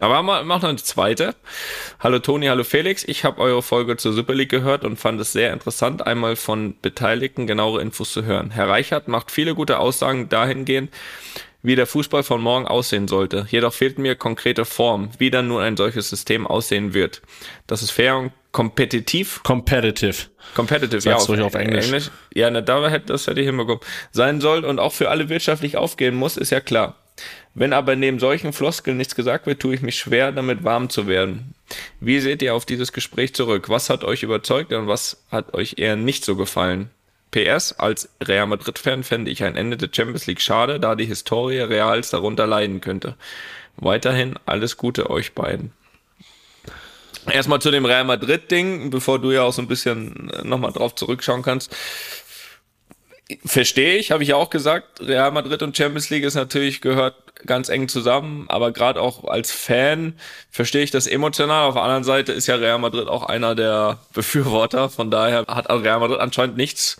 [0.00, 1.36] aber machen wir noch eine zweite.
[2.00, 3.04] Hallo Toni, hallo Felix.
[3.04, 6.74] Ich habe eure Folge zur Super League gehört und fand es sehr interessant, einmal von
[6.82, 8.50] Beteiligten genauere Infos zu hören.
[8.50, 10.90] Herr Reichert macht viele gute Aussagen dahingehend,
[11.62, 13.46] wie der Fußball von morgen aussehen sollte.
[13.48, 17.22] Jedoch fehlt mir konkrete Form, wie dann nun ein solches System aussehen wird.
[17.66, 19.42] Das ist fair und kompetitiv.
[19.42, 20.26] Competitive.
[20.54, 21.34] Competitive, Sag's ja.
[21.34, 21.86] Auf, auf Englisch.
[21.86, 22.10] Englisch.
[22.34, 23.80] Ja, na, da hätte, das hätte ich hinbekommen.
[24.12, 26.96] Sein soll und auch für alle wirtschaftlich aufgehen muss, ist ja klar.
[27.54, 31.06] Wenn aber neben solchen Floskeln nichts gesagt wird, tue ich mich schwer, damit warm zu
[31.06, 31.54] werden.
[31.98, 33.68] Wie seht ihr auf dieses Gespräch zurück?
[33.68, 36.90] Was hat euch überzeugt und was hat euch eher nicht so gefallen?
[37.32, 41.60] PS, als Real Madrid-Fan fände ich ein Ende der Champions League schade, da die Historie
[41.60, 43.14] Reals darunter leiden könnte.
[43.76, 45.72] Weiterhin alles Gute euch beiden.
[47.28, 50.94] Erstmal zu dem Real Madrid-Ding, bevor du ja auch so ein bisschen äh, nochmal drauf
[50.94, 51.74] zurückschauen kannst.
[53.44, 57.14] Verstehe ich, habe ich ja auch gesagt, Real Madrid und Champions League ist natürlich gehört
[57.46, 60.14] ganz eng zusammen, aber gerade auch als Fan
[60.50, 61.68] verstehe ich das emotional.
[61.68, 65.70] Auf der anderen Seite ist ja Real Madrid auch einer der Befürworter, von daher hat
[65.70, 66.98] Real Madrid anscheinend nichts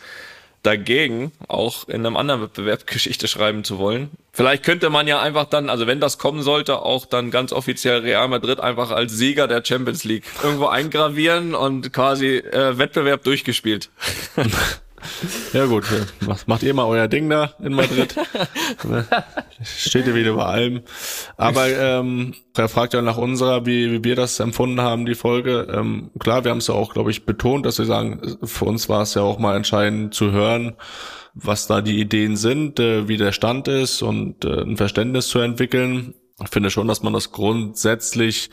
[0.62, 4.10] dagegen, auch in einem anderen Wettbewerb Geschichte schreiben zu wollen.
[4.32, 8.00] Vielleicht könnte man ja einfach dann, also wenn das kommen sollte, auch dann ganz offiziell
[8.00, 13.90] Real Madrid einfach als Sieger der Champions League irgendwo eingravieren und quasi äh, Wettbewerb durchgespielt.
[15.52, 15.84] Ja gut,
[16.46, 18.16] macht, ihr mal euer Ding da in Madrid.
[18.84, 19.06] Ne?
[19.62, 20.82] Steht ihr wieder über allem.
[21.36, 25.68] Aber ähm, er fragt ja nach unserer, wie, wie wir das empfunden haben, die Folge.
[25.72, 28.88] Ähm, klar, wir haben es ja auch, glaube ich, betont, dass wir sagen, für uns
[28.88, 30.76] war es ja auch mal entscheidend zu hören,
[31.34, 35.38] was da die Ideen sind, äh, wie der Stand ist und äh, ein Verständnis zu
[35.40, 36.14] entwickeln.
[36.42, 38.50] Ich finde schon, dass man das grundsätzlich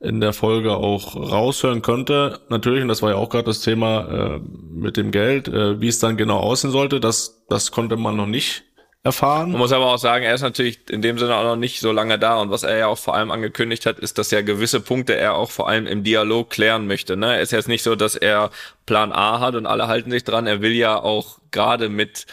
[0.00, 2.40] in der Folge auch raushören könnte.
[2.48, 4.40] Natürlich, und das war ja auch gerade das Thema äh,
[4.72, 8.26] mit dem Geld, äh, wie es dann genau aussehen sollte, das, das konnte man noch
[8.26, 8.64] nicht
[9.02, 9.50] erfahren.
[9.50, 11.92] Man muss aber auch sagen, er ist natürlich in dem Sinne auch noch nicht so
[11.92, 14.80] lange da und was er ja auch vor allem angekündigt hat, ist, dass ja gewisse
[14.80, 17.16] Punkte er auch vor allem im Dialog klären möchte.
[17.16, 17.36] Ne?
[17.36, 18.50] Es ist jetzt nicht so, dass er
[18.86, 20.46] Plan A hat und alle halten sich dran.
[20.46, 22.26] Er will ja auch gerade mit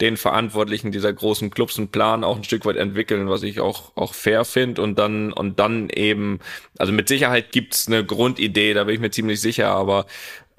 [0.00, 3.92] den Verantwortlichen dieser großen Clubs einen Plan auch ein Stück weit entwickeln, was ich auch,
[3.96, 6.40] auch fair finde und dann, und dann eben,
[6.78, 10.06] also mit Sicherheit gibt's eine Grundidee, da bin ich mir ziemlich sicher, aber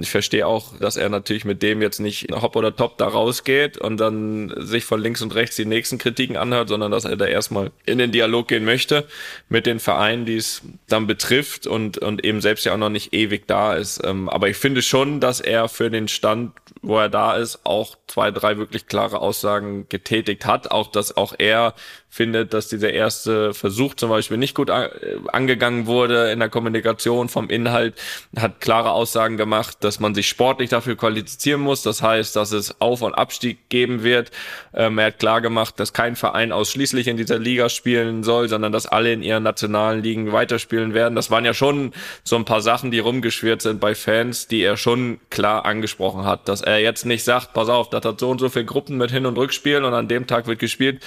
[0.01, 3.77] Ich verstehe auch, dass er natürlich mit dem jetzt nicht hopp oder top da rausgeht
[3.77, 7.25] und dann sich von links und rechts die nächsten Kritiken anhört, sondern dass er da
[7.25, 9.08] erstmal in den Dialog gehen möchte
[9.49, 13.13] mit den Vereinen, die es dann betrifft und, und eben selbst ja auch noch nicht
[13.13, 14.01] ewig da ist.
[14.04, 17.95] Ähm, aber ich finde schon, dass er für den Stand, wo er da ist, auch
[18.07, 20.71] zwei, drei wirklich klare Aussagen getätigt hat.
[20.71, 21.73] Auch, dass auch er
[22.11, 27.49] findet, dass dieser erste Versuch zum Beispiel nicht gut angegangen wurde in der Kommunikation vom
[27.49, 27.95] Inhalt,
[28.35, 31.83] hat klare Aussagen gemacht, dass man sich sportlich dafür qualifizieren muss.
[31.83, 34.31] Das heißt, dass es Auf- und Abstieg geben wird.
[34.73, 38.73] Ähm, er hat klar gemacht, dass kein Verein ausschließlich in dieser Liga spielen soll, sondern
[38.73, 41.15] dass alle in ihren nationalen Ligen weiterspielen werden.
[41.15, 41.93] Das waren ja schon
[42.25, 46.49] so ein paar Sachen, die rumgeschwirrt sind bei Fans, die er schon klar angesprochen hat,
[46.49, 49.25] dass jetzt nicht sagt, pass auf, das hat so und so viele Gruppen mit Hin-
[49.25, 51.01] und Rückspielen und an dem Tag wird gespielt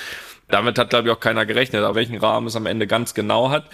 [0.49, 1.83] damit hat, glaube ich, auch keiner gerechnet.
[1.85, 3.65] Aber welchen Rahmen es am Ende ganz genau hat,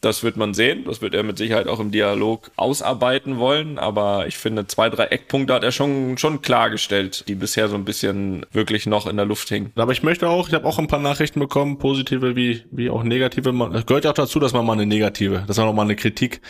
[0.00, 0.84] das wird man sehen.
[0.86, 3.78] Das wird er mit Sicherheit auch im Dialog ausarbeiten wollen.
[3.78, 7.84] Aber ich finde, zwei, drei Eckpunkte hat er schon, schon klargestellt, die bisher so ein
[7.84, 9.72] bisschen wirklich noch in der Luft hingen.
[9.76, 13.02] Aber ich möchte auch, ich habe auch ein paar Nachrichten bekommen, positive wie, wie auch
[13.02, 13.50] negative.
[13.74, 15.96] Es gehört ja auch dazu, dass man mal eine negative, dass man auch mal eine
[15.96, 16.40] Kritik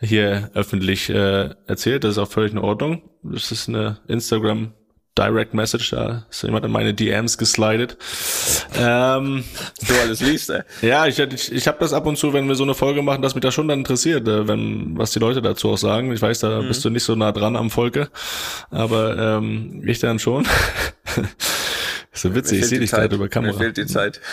[0.00, 2.04] hier öffentlich äh, erzählt.
[2.04, 3.02] Das ist auch völlig in Ordnung.
[3.22, 4.72] Das ist eine Instagram
[5.16, 7.96] Direct Message, da ist jemand in meine DMs geslidet.
[8.76, 9.44] Ähm,
[9.88, 10.62] du alles liest, ey.
[10.82, 13.22] Ja, ich, ich, ich habe das ab und zu, wenn wir so eine Folge machen,
[13.22, 16.12] dass mich das schon dann interessiert, äh, wenn was die Leute dazu auch sagen.
[16.12, 16.68] Ich weiß, da mhm.
[16.68, 18.08] bist du nicht so nah dran am Volke,
[18.70, 20.46] aber ähm, ich dann schon.
[22.12, 23.52] so witzig, ich sehe dich gerade über Kamera.
[23.52, 24.20] Mir fehlt die Zeit.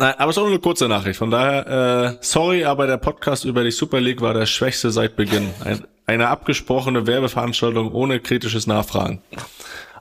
[0.00, 1.18] Aber es ist auch nur eine kurze Nachricht.
[1.18, 5.16] Von daher, äh, sorry, aber der Podcast über die Super League war der schwächste seit
[5.16, 5.50] Beginn.
[5.64, 9.22] Ein, eine abgesprochene Werbeveranstaltung ohne kritisches Nachfragen.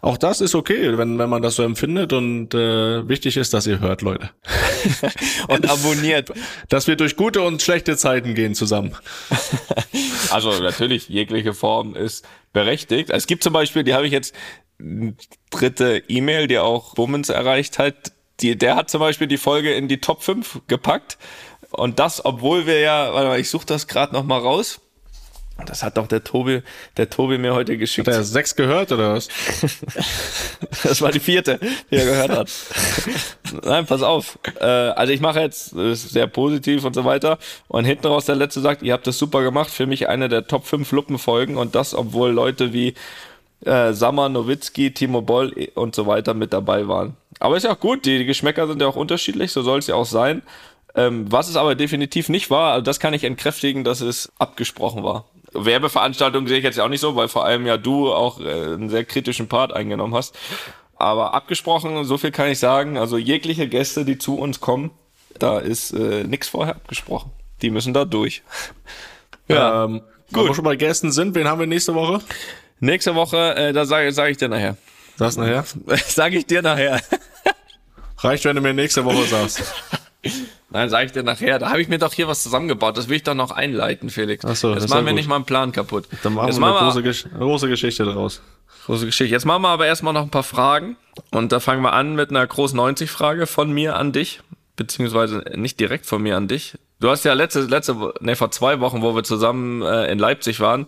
[0.02, 3.68] Auch das ist okay, wenn, wenn man das so empfindet und äh, wichtig ist, dass
[3.68, 4.30] ihr hört, Leute.
[5.48, 6.32] und abonniert.
[6.70, 8.96] Dass wir durch gute und schlechte Zeiten gehen zusammen.
[10.32, 13.10] also natürlich, jegliche Form ist berechtigt.
[13.10, 14.36] Es gibt zum Beispiel, die habe ich jetzt
[15.50, 18.12] dritte E-Mail, die auch Bummens erreicht hat.
[18.42, 21.18] Die, der hat zum Beispiel die Folge in die Top 5 gepackt.
[21.72, 24.80] Und das, obwohl wir ja, warte mal, ich suche das gerade noch mal raus.
[25.66, 26.62] Das hat doch der Tobi,
[26.98, 28.08] der Tobi mir heute geschickt.
[28.08, 29.28] Hat er sechs gehört oder was?
[30.84, 31.60] das war die vierte,
[31.92, 32.52] die er gehört hat.
[33.66, 34.40] Nein, pass auf.
[34.60, 37.38] Äh, also ich mache jetzt sehr positiv und so weiter.
[37.68, 39.70] Und hinten raus der letzte sagt, ihr habt das super gemacht.
[39.70, 42.94] Für mich eine der Top 5 Luppenfolgen und das, obwohl Leute wie
[43.66, 47.16] äh, Sammer, Nowitzki, Timo Boll und so weiter mit dabei waren.
[47.40, 49.88] Aber ist ja auch gut, die, die Geschmäcker sind ja auch unterschiedlich, so soll es
[49.88, 50.42] ja auch sein.
[50.96, 55.04] Ähm, was es aber definitiv nicht war, also das kann ich entkräftigen, dass es abgesprochen
[55.04, 55.26] war.
[55.58, 58.74] Werbeveranstaltung sehe ich jetzt ja auch nicht so, weil vor allem ja du auch äh,
[58.74, 60.38] einen sehr kritischen Part eingenommen hast.
[60.96, 64.92] Aber abgesprochen, so viel kann ich sagen, also jegliche Gäste, die zu uns kommen,
[65.38, 67.32] da ist äh, nichts vorher abgesprochen.
[67.62, 68.42] Die müssen da durch.
[69.48, 70.44] ja, ähm, gut.
[70.44, 72.22] Wenn wir schon bei Gästen sind, wen haben wir nächste Woche?
[72.80, 74.78] Nächste Woche, äh, da sage sag ich dir nachher.
[75.16, 75.66] Sagst nachher?
[76.08, 77.02] sage ich dir nachher.
[78.20, 79.64] Reicht, wenn du mir nächste Woche sagst.
[80.70, 81.60] Nein, sag ich dir nachher.
[81.60, 82.98] Da habe ich mir doch hier was zusammengebaut.
[82.98, 84.44] Das will ich doch noch einleiten, Felix.
[84.44, 85.18] Ach so, Jetzt machen wir gut.
[85.18, 86.06] nicht mal einen Plan kaputt.
[86.24, 88.42] Dann machen Jetzt wir eine große, Gesch große Geschichte draus.
[88.86, 89.32] Große Geschichte.
[89.32, 90.98] Jetzt machen wir aber erstmal noch ein paar Fragen.
[91.32, 94.42] Und da fangen wir an mit einer Groß 90 Frage von mir an dich.
[94.76, 96.78] Beziehungsweise nicht direkt von mir an dich.
[97.00, 100.60] Du hast ja letzte, letzte, ne, vor zwei Wochen, wo wir zusammen äh, in Leipzig
[100.60, 100.88] waren,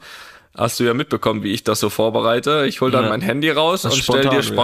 [0.55, 2.65] hast du ja mitbekommen, wie ich das so vorbereite.
[2.67, 3.09] Ich hole dann ja.
[3.09, 4.63] mein Handy raus und stell dir, ja.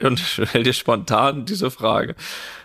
[0.06, 2.14] und stell dir spontan diese Frage.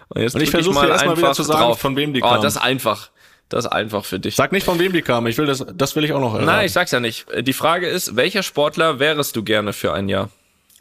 [0.09, 1.79] Und, jetzt und ich versuche mal erstmal wieder zu sagen, drauf.
[1.79, 2.39] von wem die kam.
[2.39, 3.09] Oh, das ist einfach.
[3.49, 4.35] Das ist einfach für dich.
[4.35, 5.27] Sag nicht, von wem die kam.
[5.27, 6.45] Ich will das, das will ich auch noch hören.
[6.45, 7.27] Nein, ich sag's ja nicht.
[7.41, 10.29] Die Frage ist, welcher Sportler wärest du gerne für ein Jahr?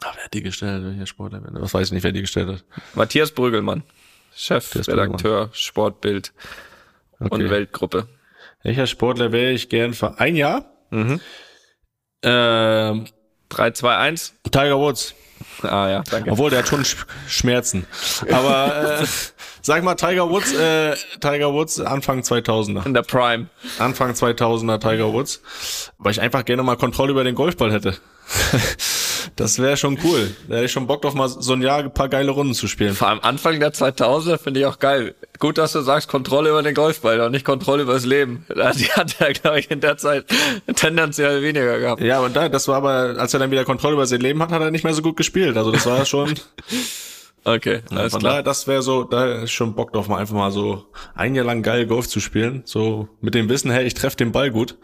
[0.03, 0.83] Ah, wer hat die gestellt?
[0.83, 1.41] Welcher Sportler?
[1.43, 2.63] Was weiß ich nicht, wer die gestellt hat.
[2.95, 3.83] Matthias Brügelmann.
[4.35, 6.33] Chefredakteur, Sportbild
[7.19, 7.33] okay.
[7.33, 8.07] und Weltgruppe.
[8.63, 10.65] Welcher Sportler wäre ich gern für ein Jahr?
[10.89, 11.21] Mhm.
[12.23, 13.05] Ähm,
[13.49, 14.33] 3, 2, 1.
[14.51, 15.13] Tiger Woods.
[15.63, 16.31] Ah ja, danke.
[16.31, 16.85] Obwohl, der hat schon
[17.27, 17.87] Schmerzen.
[18.31, 19.05] Aber äh,
[19.61, 22.85] sag mal, Tiger Woods, äh, Tiger Woods Anfang 2000er.
[22.85, 23.47] In der Prime.
[23.79, 25.41] Anfang 2000er Tiger Woods.
[25.97, 27.95] Weil ich einfach gerne mal Kontrolle über den Golfball hätte.
[29.35, 30.35] Das wäre schon cool.
[30.47, 32.67] Da hätte ich schon Bock drauf, mal so ein Jahr ein paar geile Runden zu
[32.67, 32.93] spielen.
[32.93, 35.15] Vor allem Anfang der 2000er finde ich auch geil.
[35.39, 38.45] Gut, dass du sagst, Kontrolle über den Golfball und nicht Kontrolle über das Leben.
[38.49, 40.25] Die hat er, glaube ich, in der Zeit
[40.75, 42.01] tendenziell weniger gehabt.
[42.01, 44.51] Ja, und da, das war aber, als er dann wieder Kontrolle über sein Leben hat,
[44.51, 45.57] hat er nicht mehr so gut gespielt.
[45.57, 46.33] Also das war schon...
[47.47, 48.31] Okay, alles Von klar.
[48.31, 51.45] Daher, das wäre so, da ist schon Bock drauf, mal einfach mal so ein Jahr
[51.45, 52.63] lang geil Golf zu spielen.
[52.65, 54.79] So mit dem Wissen, hey, ich treffe den Ball gut.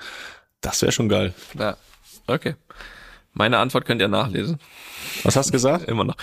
[0.62, 1.34] Das wäre schon geil.
[1.58, 1.76] Ja,
[2.28, 2.54] okay.
[3.34, 4.60] Meine Antwort könnt ihr nachlesen.
[5.24, 5.88] Was hast du gesagt?
[5.88, 6.15] Immer noch.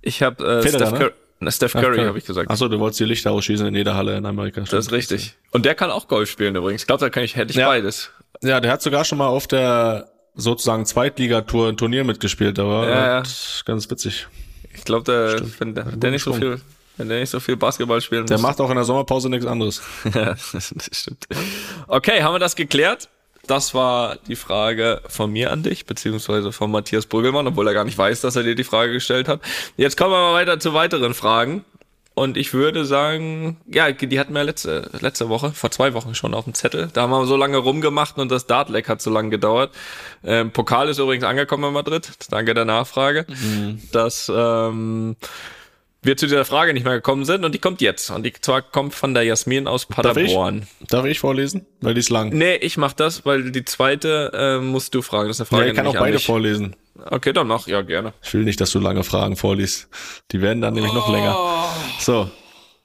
[0.00, 0.98] Ich habe äh, Steph, ne?
[0.98, 2.06] Curry, Steph Curry, okay.
[2.06, 2.50] habe ich gesagt.
[2.50, 4.60] Achso, du wolltest die Lichter ausschießen in jeder Halle in Amerika.
[4.62, 5.36] Das ist richtig.
[5.52, 6.82] Und der kann auch Golf spielen übrigens.
[6.82, 7.68] Ich glaube, da kann ich, hätte ich ja.
[7.68, 8.10] beides.
[8.42, 13.06] Ja, der hat sogar schon mal auf der sozusagen Zweitligatour ein Turnier mitgespielt, aber Ja,
[13.06, 13.22] ja.
[13.64, 14.26] ganz witzig.
[14.74, 16.60] Ich glaube, der, wenn der, der nicht so viel,
[16.96, 18.42] wenn der nicht so viel Basketball spielen Der muss.
[18.42, 19.82] macht auch in der Sommerpause nichts anderes.
[20.14, 21.26] Ja, das stimmt.
[21.86, 23.08] Okay, haben wir das geklärt?
[23.46, 27.84] Das war die Frage von mir an dich, beziehungsweise von Matthias Brüggelmann, obwohl er gar
[27.84, 29.40] nicht weiß, dass er dir die Frage gestellt hat.
[29.76, 31.64] Jetzt kommen wir mal weiter zu weiteren Fragen.
[32.14, 36.34] Und ich würde sagen, ja, die hatten wir letzte, letzte Woche, vor zwei Wochen schon
[36.34, 36.90] auf dem Zettel.
[36.92, 39.72] Da haben wir so lange rumgemacht und das Dartleck hat so lange gedauert.
[40.22, 42.10] Ähm, Pokal ist übrigens angekommen in Madrid.
[42.28, 43.24] Danke der Nachfrage.
[43.92, 45.16] Dass ähm,
[46.02, 48.10] wir zu dieser Frage nicht mehr gekommen sind und die kommt jetzt.
[48.10, 50.32] Und die zwar kommt von der Jasmin aus Darf ich?
[50.32, 50.66] Paderborn.
[50.88, 51.64] Darf ich vorlesen?
[51.80, 52.30] Weil die ist lang.
[52.30, 55.28] Nee, ich mach das, weil die zweite äh, musst du fragen.
[55.28, 56.76] Das ist eine Ja, Frage ich kann auch beide vorlesen.
[57.04, 58.12] Okay, dann mach, ja, gerne.
[58.22, 59.88] Ich will nicht, dass du lange Fragen vorliest.
[60.30, 61.36] Die werden dann nämlich noch länger.
[61.98, 62.30] So.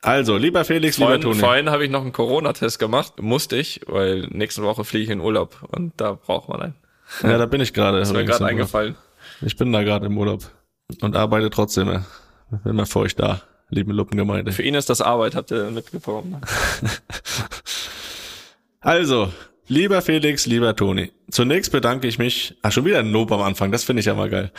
[0.02, 1.40] Also, lieber Felix, lieber Vorhin, Toni.
[1.40, 3.20] vorhin habe ich noch einen Corona-Test gemacht.
[3.20, 6.76] Musste ich, weil nächste Woche fliege ich in Urlaub und da braucht man einen.
[7.24, 8.00] Ja, da bin ich gerade.
[8.00, 8.96] Ist mir gerade eingefallen.
[9.42, 10.50] Ich bin da gerade im Urlaub.
[11.02, 12.06] Und arbeite trotzdem.
[12.52, 12.74] Ja.
[12.74, 14.52] Mal für euch da, liebe Luppengemeinde.
[14.52, 16.42] Für ihn ist das Arbeit, habt ihr mitbekommen.
[18.80, 19.34] Also,
[19.68, 21.12] lieber Felix, lieber Toni.
[21.30, 22.56] Zunächst bedanke ich mich.
[22.62, 23.72] Ah, schon wieder ein Lob am Anfang.
[23.72, 24.52] Das finde ich ja mal geil.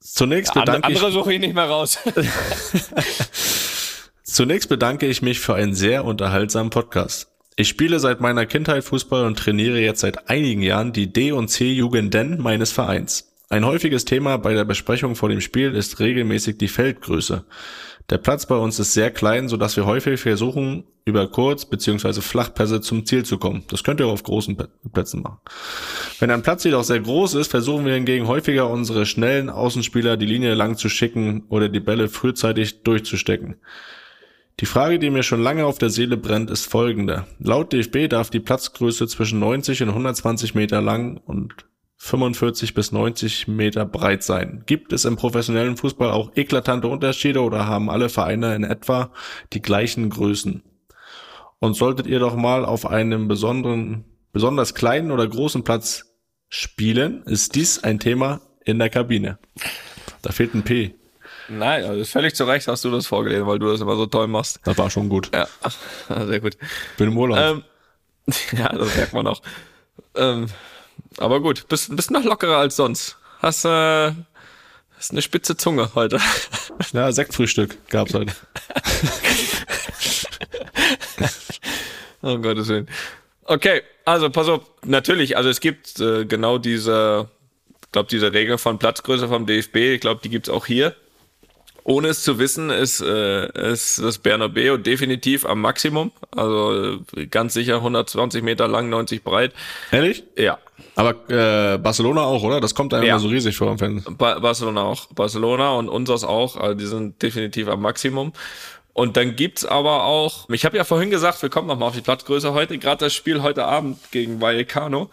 [0.00, 1.98] Zunächst bedanke ich suche ich nicht mehr raus.
[4.22, 7.28] Zunächst bedanke ich mich für einen sehr unterhaltsamen Podcast.
[7.56, 11.48] Ich spiele seit meiner Kindheit Fußball und trainiere jetzt seit einigen Jahren die D- und
[11.48, 13.25] C-Jugenden meines Vereins.
[13.48, 17.44] Ein häufiges Thema bei der Besprechung vor dem Spiel ist regelmäßig die Feldgröße.
[18.10, 22.20] Der Platz bei uns ist sehr klein, sodass wir häufig versuchen, über Kurz- bzw.
[22.22, 23.62] Flachpässe zum Ziel zu kommen.
[23.68, 24.56] Das könnt ihr auch auf großen
[24.92, 25.38] Plätzen machen.
[26.18, 30.26] Wenn ein Platz jedoch sehr groß ist, versuchen wir hingegen häufiger unsere schnellen Außenspieler die
[30.26, 33.56] Linie lang zu schicken oder die Bälle frühzeitig durchzustecken.
[34.58, 37.26] Die Frage, die mir schon lange auf der Seele brennt, ist folgende.
[37.38, 41.54] Laut DFB darf die Platzgröße zwischen 90 und 120 Meter lang und
[41.98, 44.62] 45 bis 90 Meter breit sein.
[44.66, 49.10] Gibt es im professionellen Fußball auch eklatante Unterschiede oder haben alle Vereine in etwa
[49.52, 50.62] die gleichen Größen?
[51.58, 56.04] Und solltet ihr doch mal auf einem besonderen, besonders kleinen oder großen Platz
[56.48, 59.38] spielen, ist dies ein Thema in der Kabine.
[60.22, 60.94] Da fehlt ein P.
[61.48, 64.26] Nein, also völlig zu Recht hast du das vorgelesen, weil du das immer so toll
[64.26, 64.60] machst.
[64.64, 65.30] Das war schon gut.
[65.32, 65.46] Ja,
[66.26, 66.56] sehr gut.
[66.98, 67.38] Bin im Urlaub.
[67.38, 67.62] Ähm,
[68.58, 69.40] ja, das merkt man auch.
[70.14, 70.46] Ähm,
[71.18, 73.16] aber gut, bist, bist noch lockerer als sonst.
[73.40, 74.12] Hast, äh,
[74.96, 76.18] hast eine spitze Zunge heute.
[76.92, 78.34] Ja, Sektfrühstück gab's heute.
[82.22, 82.88] Oh Gottes Willen.
[83.44, 87.28] Okay, also pass auf, natürlich, also es gibt äh, genau diese,
[87.84, 90.96] ich glaube, diese Regel von Platzgröße vom DFB, ich glaube, die gibt's auch hier.
[91.88, 96.10] Ohne es zu wissen, ist, äh, ist das Bernabeu definitiv am Maximum.
[96.34, 99.52] Also äh, ganz sicher 120 Meter lang, 90 breit.
[99.92, 100.24] Ehrlich?
[100.36, 100.58] Ja,
[100.96, 102.60] Aber äh, Barcelona auch, oder?
[102.60, 103.10] Das kommt einem Ja.
[103.14, 104.16] immer so riesig vor im Fernsehen.
[104.16, 105.06] Ba Barcelona auch.
[105.14, 106.56] Barcelona und unseres auch.
[106.56, 108.32] Also die sind definitiv am Maximum.
[108.92, 112.00] Und dann gibt's aber auch, ich habe ja vorhin gesagt, wir kommen nochmal auf die
[112.00, 115.10] Platzgröße heute, gerade das Spiel heute Abend gegen Vallecano.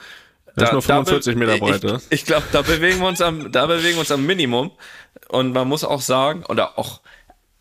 [0.56, 2.02] Das ist nur 45 be- Meter breit, ich?
[2.12, 4.72] Ich glaube, da bewegen wir uns am, da bewegen wir uns am Minimum.
[5.30, 7.02] Und man muss auch sagen, oder auch,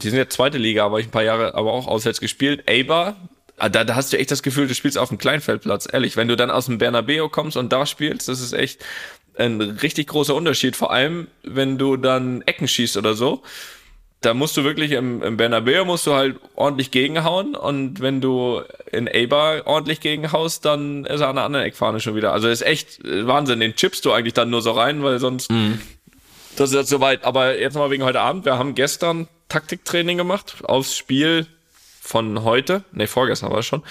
[0.02, 2.68] die sind jetzt zweite Liga, aber ich ein paar Jahre aber auch auswärts gespielt.
[2.68, 3.16] Eibar,
[3.57, 5.88] ah, da, da hast du echt das Gefühl, du spielst auf dem Kleinfeldplatz.
[5.90, 8.85] Ehrlich, wenn du dann aus dem Bernabeu kommst und da spielst, das ist echt
[9.38, 10.76] ein richtig großer Unterschied.
[10.76, 13.42] Vor allem, wenn du dann Ecken schießt oder so.
[14.22, 18.62] Da musst du wirklich im, im Bernabeu musst du halt ordentlich gegenhauen und wenn du
[18.90, 22.32] in Eibar ordentlich gegenhaust, dann ist er an der anderen Eckfahne schon wieder.
[22.32, 23.61] Also ist echt äh, Wahnsinn.
[23.61, 25.50] Den chippst du eigentlich dann nur so rein, weil sonst
[26.56, 27.24] das ist jetzt soweit.
[27.24, 28.44] Aber jetzt mal wegen heute Abend.
[28.44, 31.46] Wir haben gestern Taktiktraining gemacht aufs Spiel
[32.00, 32.85] von heute.
[32.92, 33.82] Ne, vorgestern war es schon.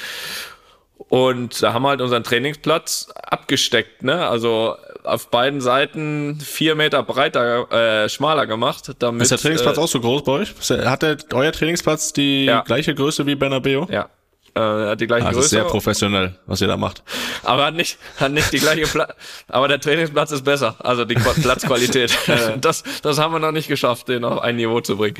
[1.10, 4.28] Und da haben wir halt unseren Trainingsplatz abgesteckt, ne?
[4.28, 8.92] Also auf beiden Seiten vier Meter breiter, äh, schmaler gemacht.
[9.00, 10.54] Damit, Ist der Trainingsplatz äh, auch so groß bei euch?
[10.86, 12.62] Hat der, euer Trainingsplatz die Ja.
[12.62, 13.86] gleiche Größe wie Bernabeu?
[13.90, 14.10] Ja.
[14.54, 15.56] Äh, hat die gleiche Ah, das ist Größe.
[15.56, 17.04] sehr professionell, was ihr da macht.
[17.44, 19.08] aber hat nicht, hat nicht die gleiche Pla
[19.48, 20.76] Aber der Trainingsplatz ist besser.
[20.80, 22.14] Also die Qua- Platzqualität.
[22.60, 25.16] das, das haben wir noch nicht geschafft, den auf ein Niveau zu bringen.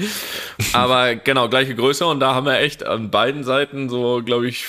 [0.74, 2.06] Aber genau, gleiche Größe.
[2.06, 4.66] Und da haben wir echt an beiden Seiten so, glaube ich,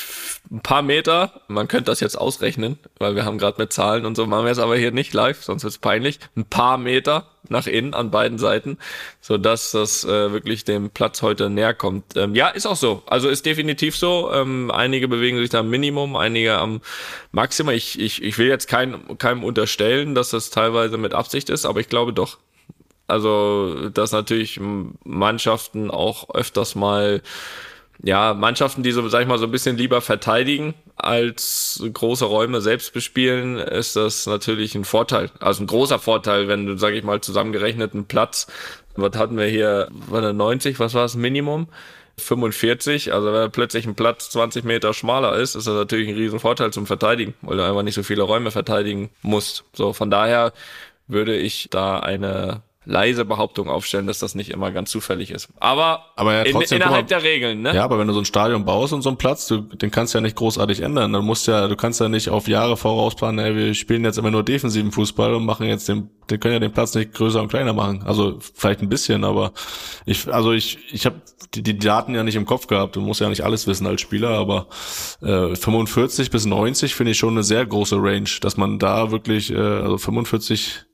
[0.50, 1.40] ein paar Meter.
[1.48, 4.52] Man könnte das jetzt ausrechnen, weil wir haben gerade mit Zahlen und so machen wir
[4.52, 6.18] es aber hier nicht live, sonst wird's peinlich.
[6.36, 8.78] Ein paar Meter nach innen an beiden Seiten,
[9.20, 12.16] so dass das äh, wirklich dem Platz heute näher kommt.
[12.16, 13.02] Ähm, ja, ist auch so.
[13.06, 14.32] Also ist definitiv so.
[14.32, 16.80] Ähm, einige bewegen sich da am Minimum, einige am
[17.30, 17.74] Maximum.
[17.74, 21.80] Ich, ich, ich will jetzt kein, keinem unterstellen, dass das teilweise mit Absicht ist, aber
[21.80, 22.38] ich glaube doch.
[23.08, 24.60] Also, dass natürlich
[25.04, 27.22] Mannschaften auch öfters mal
[28.02, 32.60] ja, Mannschaften, die so, sag ich mal, so ein bisschen lieber verteidigen als große Räume
[32.60, 35.30] selbst bespielen, ist das natürlich ein Vorteil.
[35.40, 38.48] Also ein großer Vorteil, wenn du, sag ich mal, zusammengerechneten Platz,
[38.96, 41.68] was hatten wir hier, war der 90, was war das Minimum?
[42.18, 46.72] 45, also wenn plötzlich ein Platz 20 Meter schmaler ist, ist das natürlich ein Riesenvorteil
[46.72, 49.64] zum Verteidigen, weil du einfach nicht so viele Räume verteidigen musst.
[49.72, 50.52] So, von daher
[51.06, 55.48] würde ich da eine leise Behauptung aufstellen, dass das nicht immer ganz zufällig ist.
[55.60, 57.74] Aber, aber ja, trotzdem, in, innerhalb mal, der Regeln, ne?
[57.74, 60.14] Ja, aber wenn du so ein Stadion baust und so einen Platz, du, den kannst
[60.14, 61.12] du ja nicht großartig ändern.
[61.12, 64.30] Dann musst ja, du kannst ja nicht auf Jahre vorausplanen, ey, wir spielen jetzt immer
[64.30, 67.48] nur defensiven Fußball und machen jetzt den, den können ja den Platz nicht größer und
[67.48, 68.02] kleiner machen.
[68.04, 69.52] Also vielleicht ein bisschen, aber
[70.04, 71.22] ich, also ich, ich habe
[71.54, 72.96] die, die Daten ja nicht im Kopf gehabt.
[72.96, 74.66] Du musst ja nicht alles wissen als Spieler, aber
[75.20, 79.52] äh, 45 bis 90 finde ich schon eine sehr große Range, dass man da wirklich,
[79.52, 80.86] äh, also 45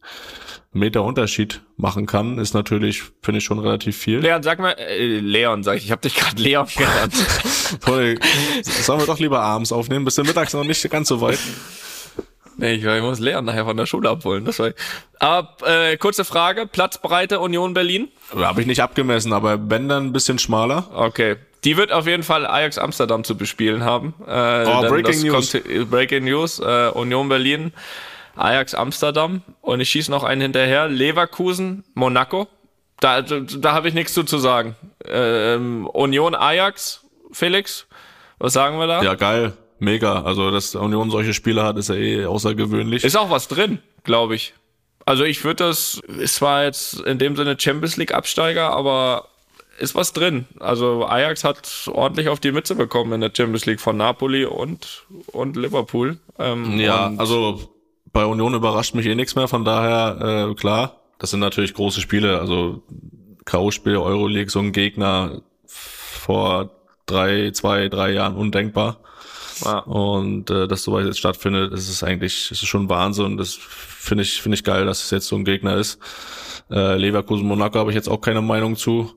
[0.72, 4.18] Meter Unterschied machen kann, ist natürlich, finde ich, schon relativ viel.
[4.18, 7.14] Leon, sag mal, äh, Leon, sag ich, ich habe dich gerade Leon genannt.
[7.84, 8.18] Toll,
[8.62, 11.38] sollen wir doch lieber abends aufnehmen, bis mittags noch nicht ganz so weit.
[12.58, 14.44] Nee, ich, ich muss Leon nachher von der Schule abholen.
[14.44, 14.72] Das war,
[15.20, 18.08] aber äh, kurze Frage, Platzbreite Union Berlin?
[18.34, 20.88] Habe ich nicht abgemessen, aber wenn dann ein bisschen schmaler.
[20.92, 21.36] Okay.
[21.64, 24.14] Die wird auf jeden Fall Ajax Amsterdam zu bespielen haben.
[24.26, 25.52] Äh, oh, Breaking News.
[25.52, 27.72] Kommt, Breaking News, äh, Union Berlin.
[28.38, 30.88] Ajax Amsterdam und ich schieße noch einen hinterher.
[30.88, 32.48] Leverkusen, Monaco.
[33.00, 34.74] Da, da, habe ich nichts zu, zu sagen.
[35.04, 37.86] Ähm, Union Ajax, Felix,
[38.38, 39.02] was sagen wir da?
[39.02, 39.52] Ja, geil.
[39.78, 40.22] Mega.
[40.22, 43.04] Also, dass Union solche Spiele hat, ist ja eh außergewöhnlich.
[43.04, 44.54] Ist auch was drin, glaube ich.
[45.04, 49.28] Also ich würde das, es war jetzt in dem Sinne Champions League Absteiger, aber
[49.78, 50.46] ist was drin.
[50.60, 55.06] Also Ajax hat ordentlich auf die Mütze bekommen in der Champions League von Napoli und,
[55.28, 56.18] und Liverpool.
[56.38, 57.77] Ähm, ja, und also
[58.12, 62.00] bei Union überrascht mich eh nichts mehr, von daher, äh, klar, das sind natürlich große
[62.00, 62.82] Spiele, also
[63.44, 66.70] K.O.-Spiel, Euroleague, so ein Gegner vor
[67.06, 69.00] drei, zwei, drei Jahren undenkbar.
[69.64, 69.78] Ja.
[69.80, 73.36] Und äh, dass sowas jetzt stattfindet, ist es eigentlich, ist es schon Wahnsinn.
[73.36, 75.98] Das finde ich, finde ich geil, dass es jetzt so ein Gegner ist.
[76.70, 79.10] Äh, Leverkusen Monaco habe ich jetzt auch keine Meinung zu.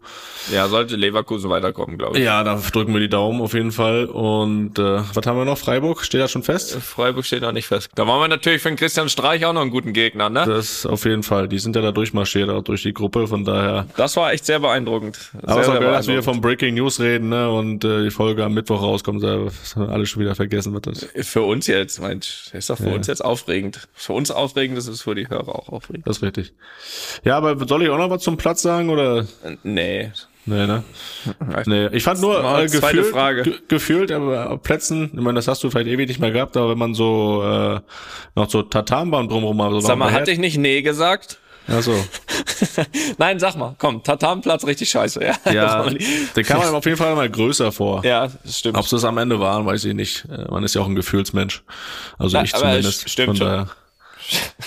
[0.51, 2.23] Ja, sollte Leverkusen weiterkommen, glaube ich.
[2.23, 4.05] Ja, da drücken wir die Daumen auf jeden Fall.
[4.05, 5.57] Und äh, was haben wir noch?
[5.57, 6.03] Freiburg?
[6.03, 6.75] Steht da schon fest?
[6.75, 7.89] Freiburg steht noch nicht fest.
[7.95, 10.45] Da waren wir natürlich für den Christian Streich auch noch einen guten Gegner, ne?
[10.45, 11.47] Das auf jeden Fall.
[11.47, 13.85] Die sind ja da durchmarschiert, auch durch die Gruppe, von daher.
[13.97, 15.15] Das war echt sehr beeindruckend.
[15.15, 17.51] Sehr, Aber es ist auch geil, dass wir vom Breaking News reden, ne?
[17.51, 21.05] Und äh, die Folge am Mittwoch rauskommt, da alles schon wieder vergessen wird das.
[21.27, 22.95] Für uns jetzt, Mensch, ist doch für ja.
[22.95, 23.87] uns jetzt aufregend.
[23.93, 26.07] Für uns aufregend, das ist für die Hörer auch aufregend.
[26.07, 26.53] Das ist richtig.
[27.23, 29.25] Ja, aber soll ich auch noch was zum Platz sagen, oder?
[29.63, 30.11] Nee.
[30.45, 30.83] Nee, ne?
[31.65, 31.87] Nee.
[31.91, 33.59] Ich fand nur äh, gefühlt, Frage.
[33.67, 36.71] gefühlt, aber auf Plätzen, ich meine, das hast du vielleicht ewig nicht mehr gehabt, aber
[36.71, 37.79] wenn man so äh,
[38.35, 39.71] noch so Tatanbahn drumherum hat.
[39.71, 41.37] So Sag mal, hatte ich nicht nee gesagt?
[41.67, 41.93] Ja, so.
[43.19, 45.51] Nein, sag mal, komm, Tatanplatz richtig scheiße, ja.
[45.53, 45.87] Ja,
[46.35, 48.03] den kann man auf jeden Fall mal größer vor.
[48.03, 48.77] Ja, das stimmt.
[48.77, 50.25] Ob es das am Ende waren, weiß ich nicht.
[50.25, 51.63] Äh, man ist ja auch ein Gefühlsmensch.
[52.17, 53.09] Also Na, ich zumindest.
[53.09, 53.67] Stimmt Von daher.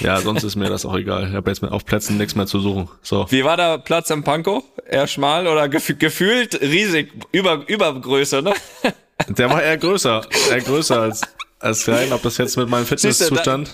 [0.00, 1.28] Ja, sonst ist mir das auch egal.
[1.28, 2.88] Ich habe jetzt auf Plätzen nichts mehr zu suchen.
[3.02, 3.26] So.
[3.30, 4.64] Wie war der Platz im Pankow?
[4.88, 8.54] Eher schmal oder gef gefühlt riesig, über, Übergröße, ne?
[9.28, 11.22] Der war eher größer, eher größer als,
[11.60, 12.12] als klein.
[12.12, 13.70] Ob das jetzt mit meinem Fitnesszustand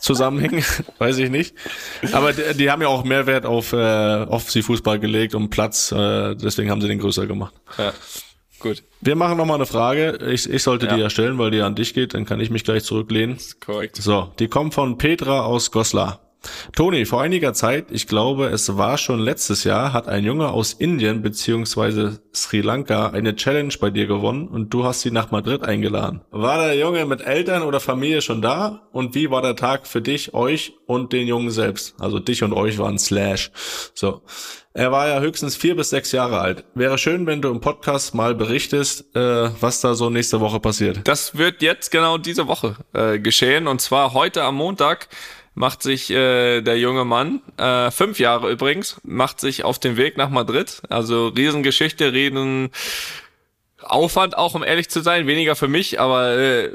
[0.00, 0.64] zusammenhängt,
[0.98, 1.54] weiß ich nicht.
[2.12, 5.92] Aber die, die, haben ja auch Mehrwert auf äh, Offensiv-Fußball gelegt und Platz.
[5.92, 7.54] Äh, deswegen haben sie den größer gemacht.
[7.78, 7.92] Ja.
[8.60, 8.82] Gut.
[9.00, 10.18] Wir machen noch mal eine Frage.
[10.30, 10.94] Ich, ich sollte ja.
[10.94, 12.14] die ja stellen, weil die an dich geht.
[12.14, 13.38] Dann kann ich mich gleich zurücklehnen.
[13.64, 13.96] korrekt.
[13.96, 16.20] So, die kommt von Petra aus Goslar.
[16.72, 20.72] Toni, vor einiger Zeit, ich glaube, es war schon letztes Jahr, hat ein Junge aus
[20.72, 25.62] Indien beziehungsweise Sri Lanka eine Challenge bei dir gewonnen und du hast sie nach Madrid
[25.62, 26.20] eingeladen.
[26.30, 28.88] War der Junge mit Eltern oder Familie schon da?
[28.92, 31.96] Und wie war der Tag für dich, euch und den Jungen selbst?
[31.98, 33.50] Also dich und euch waren Slash.
[33.94, 34.22] So.
[34.78, 36.64] Er war ja höchstens vier bis sechs Jahre alt.
[36.76, 41.00] Wäre schön, wenn du im Podcast mal berichtest, äh, was da so nächste Woche passiert.
[41.02, 43.66] Das wird jetzt genau diese Woche äh, geschehen.
[43.66, 45.08] Und zwar heute am Montag
[45.56, 50.16] macht sich äh, der junge Mann, äh, fünf Jahre übrigens, macht sich auf den Weg
[50.16, 50.80] nach Madrid.
[50.88, 52.70] Also Riesengeschichte, Riesen
[53.82, 56.70] Aufwand auch, um ehrlich zu sein, weniger für mich, aber äh,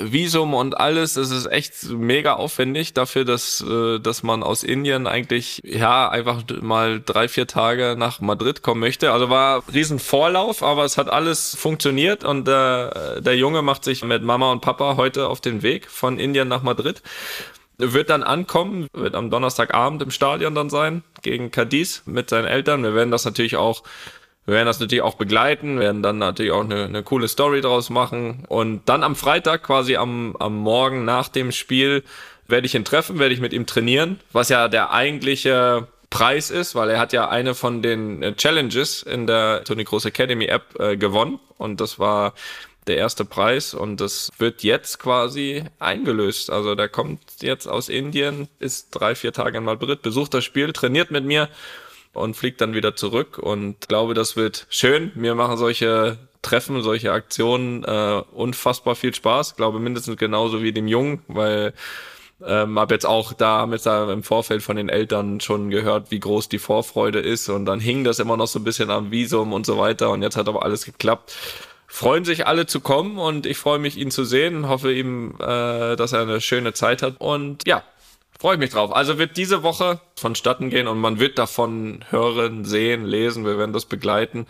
[0.00, 5.06] Visum und alles, das ist echt mega aufwendig dafür, dass, äh, dass man aus Indien
[5.06, 9.12] eigentlich ja einfach mal drei, vier Tage nach Madrid kommen möchte.
[9.12, 14.02] Also war riesen Vorlauf, aber es hat alles funktioniert und äh, der Junge macht sich
[14.02, 17.00] mit Mama und Papa heute auf den Weg von Indien nach Madrid.
[17.80, 22.82] Wird dann ankommen, wird am Donnerstagabend im Stadion dann sein, gegen Cadiz mit seinen Eltern.
[22.82, 23.84] Wir werden das natürlich auch
[24.48, 27.90] wir werden das natürlich auch begleiten, werden dann natürlich auch eine, eine coole Story draus
[27.90, 28.46] machen.
[28.48, 32.02] Und dann am Freitag, quasi am, am Morgen nach dem Spiel,
[32.46, 36.74] werde ich ihn treffen, werde ich mit ihm trainieren, was ja der eigentliche Preis ist,
[36.74, 40.80] weil er hat ja eine von den äh, Challenges in der Tony Groß Academy App
[40.80, 42.32] äh, gewonnen und das war
[42.86, 46.48] der erste Preis und das wird jetzt quasi eingelöst.
[46.48, 50.72] Also der kommt jetzt aus Indien, ist drei, vier Tage in Madrid, besucht das Spiel,
[50.72, 51.50] trainiert mit mir
[52.12, 55.12] und fliegt dann wieder zurück und glaube, das wird schön.
[55.14, 59.56] Wir machen solche Treffen, solche Aktionen äh, unfassbar viel Spaß.
[59.56, 61.74] Glaube mindestens genauso wie dem Jungen, weil
[62.44, 66.20] ähm, habe jetzt auch da, haben jetzt im Vorfeld von den Eltern schon gehört, wie
[66.20, 69.52] groß die Vorfreude ist und dann hing das immer noch so ein bisschen am Visum
[69.52, 71.36] und so weiter und jetzt hat aber alles geklappt.
[71.90, 74.68] Freuen sich alle zu kommen und ich freue mich, ihn zu sehen.
[74.68, 77.82] Hoffe ihm, äh, dass er eine schöne Zeit hat und ja,
[78.38, 78.94] freue ich mich drauf.
[78.94, 83.44] Also wird diese Woche vonstatten gehen und man wird davon hören, sehen, lesen.
[83.44, 84.46] Wir werden das begleiten.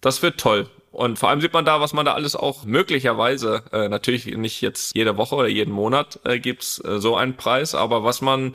[0.00, 0.68] Das wird toll.
[0.92, 4.60] Und vor allem sieht man da, was man da alles auch möglicherweise, äh, natürlich nicht
[4.60, 8.54] jetzt jede Woche oder jeden Monat äh, gibt's äh, so einen Preis, aber was man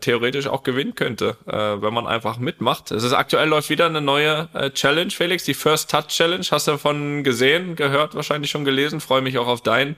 [0.00, 2.90] theoretisch auch gewinnen könnte, äh, wenn man einfach mitmacht.
[2.90, 6.44] Es ist aktuell läuft wieder eine neue äh, Challenge, Felix, die First Touch Challenge.
[6.50, 9.00] Hast du davon gesehen, gehört, wahrscheinlich schon gelesen.
[9.00, 9.96] Freue mich auch auf dein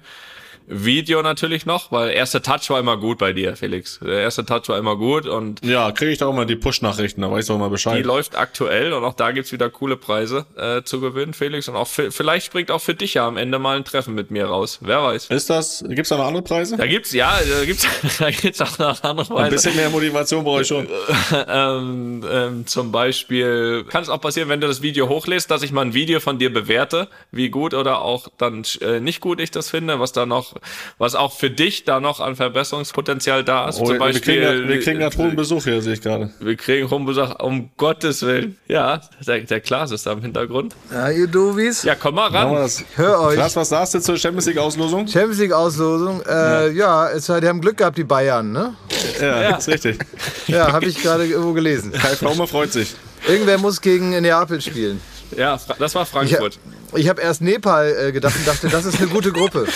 [0.73, 3.99] Video natürlich noch, weil erster Touch war immer gut bei dir, Felix.
[4.03, 7.21] Der erste Touch war immer gut und Ja, kriege ich da auch mal die Push-Nachrichten,
[7.23, 8.05] da weiß ich auch mal die Bescheid.
[8.05, 11.69] läuft aktuell und auch da gibt's wieder coole Preise äh, zu gewinnen, Felix.
[11.69, 14.31] Und auch für, vielleicht springt auch für dich ja am Ende mal ein Treffen mit
[14.31, 14.79] mir raus.
[14.81, 15.27] Wer weiß.
[15.27, 16.77] Ist das, gibt's da noch andere Preise?
[16.77, 17.87] Da gibt's, ja, da gibt's,
[18.19, 19.51] da gibt's auch noch andere Ein Preise.
[19.51, 20.87] bisschen mehr Motivation brauche ich schon.
[21.49, 25.73] ähm, ähm, zum Beispiel kann es auch passieren, wenn du das Video hochlässt, dass ich
[25.73, 29.51] mal ein Video von dir bewerte, wie gut oder auch dann äh, nicht gut ich
[29.51, 30.55] das finde, was da noch,
[30.99, 33.77] was auch für dich da noch an Verbesserungspotenzial da ist.
[33.81, 36.31] Oh, zum wir Beispiel, kriegen, ja- wir kriegen ja hohen Besuch hier, sehe ich gerade.
[36.41, 38.57] wir kriegen hohen Besuch, um Gottes Willen.
[38.69, 40.75] Ja, der, der Klaas ist da im Hintergrund.
[40.93, 41.83] Ja, ihr Dovis.
[41.83, 42.55] Ja, komm mal wir ran.
[42.55, 42.85] das.
[42.97, 43.35] Hör euch.
[43.35, 45.07] Klaas, was sagst du zur Champions League Auslosung?
[45.07, 46.23] Champions League Auslosung.
[46.27, 48.75] Äh, ja, es, die haben Glück gehabt, die Bayern, ne?
[49.21, 49.99] Ja, ist richtig.
[50.47, 51.93] Ja, habe ich gerade irgendwo gelesen.
[51.93, 52.95] Kai Pflaume freut sich.
[53.29, 55.01] Irgendwer muss gegen Neapel spielen.
[55.37, 56.59] Ja, das war Frankfurt.
[56.95, 59.67] Ich habe erst Nepal äh, gedacht und dachte, das ist eine gute Gruppe.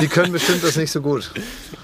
[0.00, 1.30] Die können bestimmt das nicht so gut.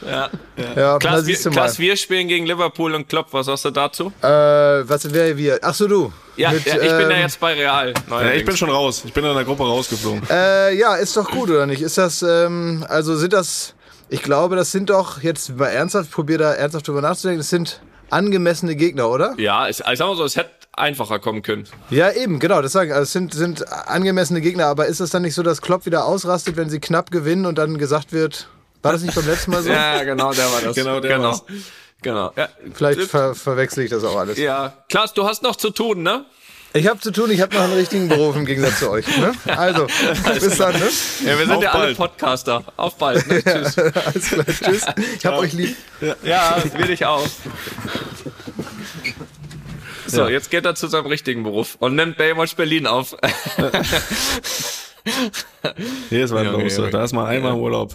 [0.05, 0.31] Ja.
[0.57, 1.55] Ja, da Klaas, wir, siehst du mal.
[1.55, 3.29] Klaas, wir spielen gegen Liverpool und Klopp.
[3.33, 4.13] Was sagst du dazu?
[4.23, 5.59] Äh, was wäre wir?
[5.63, 6.13] Ach so, du.
[6.37, 7.95] Ja, Mit, ja ich bin ja ähm, jetzt bei Real.
[8.11, 9.03] Ja, ich bin schon raus.
[9.05, 10.23] Ich bin in der Gruppe rausgeflogen.
[10.31, 11.83] Äh, ja, ist doch gut, oder nicht?
[11.83, 13.75] Ist das, ähm, also sind das,
[14.09, 17.81] ich glaube, das sind doch, jetzt mal ernsthaft, probier da ernsthaft drüber nachzudenken, das sind
[18.11, 19.35] angemessene Gegner, oder?
[19.39, 21.67] Ja, es, ich sag mal so, es hätte einfacher kommen können.
[21.91, 22.93] Ja, eben, genau, das sagen.
[22.93, 26.05] Also es sind, sind angemessene Gegner, aber ist es dann nicht so, dass Klopp wieder
[26.07, 28.49] ausrastet, wenn sie knapp gewinnen und dann gesagt wird,
[28.83, 29.71] war das nicht beim letzten Mal so?
[29.73, 30.75] Ja, genau, der war das.
[30.75, 31.29] Genau, der genau.
[31.29, 31.45] war's.
[32.03, 32.33] Genau.
[32.37, 34.39] Ja, Vielleicht ver verwechsel ich das auch alles.
[34.39, 34.73] ja.
[34.89, 36.25] Klaas, du hast noch zu tun, ne?
[36.73, 39.05] Ich habe zu tun, ich habe noch einen richtigen Beruf im Gegensatz zu euch.
[39.19, 39.33] Ne?
[39.57, 39.89] Also,
[40.41, 40.89] bis dann, ne?
[41.25, 41.97] Ja, wir sind Auf ja alle bald.
[41.97, 42.63] Podcaster.
[42.77, 43.27] Auf bald.
[43.27, 43.43] Ne?
[43.45, 43.77] Tschüss.
[43.77, 44.87] Alles klar, tschüss.
[45.19, 45.77] Ich hab euch lieb.
[46.23, 47.27] Ja, will ich auch.
[50.11, 53.17] So, jetzt geht er zu seinem richtigen Beruf und nimmt Baywatch Berlin auf.
[56.09, 56.77] Hier ist was Junge, los.
[56.77, 56.91] Junge.
[56.91, 57.95] Da ist mal einmal Urlaub.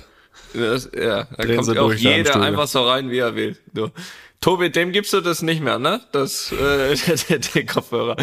[0.54, 3.58] Das, ja, da Drehen kommt sie auch jeder einfach so rein, wie er will.
[3.74, 3.90] Du.
[4.42, 6.02] Tobi, dem gibst du das nicht mehr, ne?
[6.12, 6.96] Das, äh,
[7.30, 8.16] den, den Kopfhörer.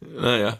[0.00, 0.58] Naja.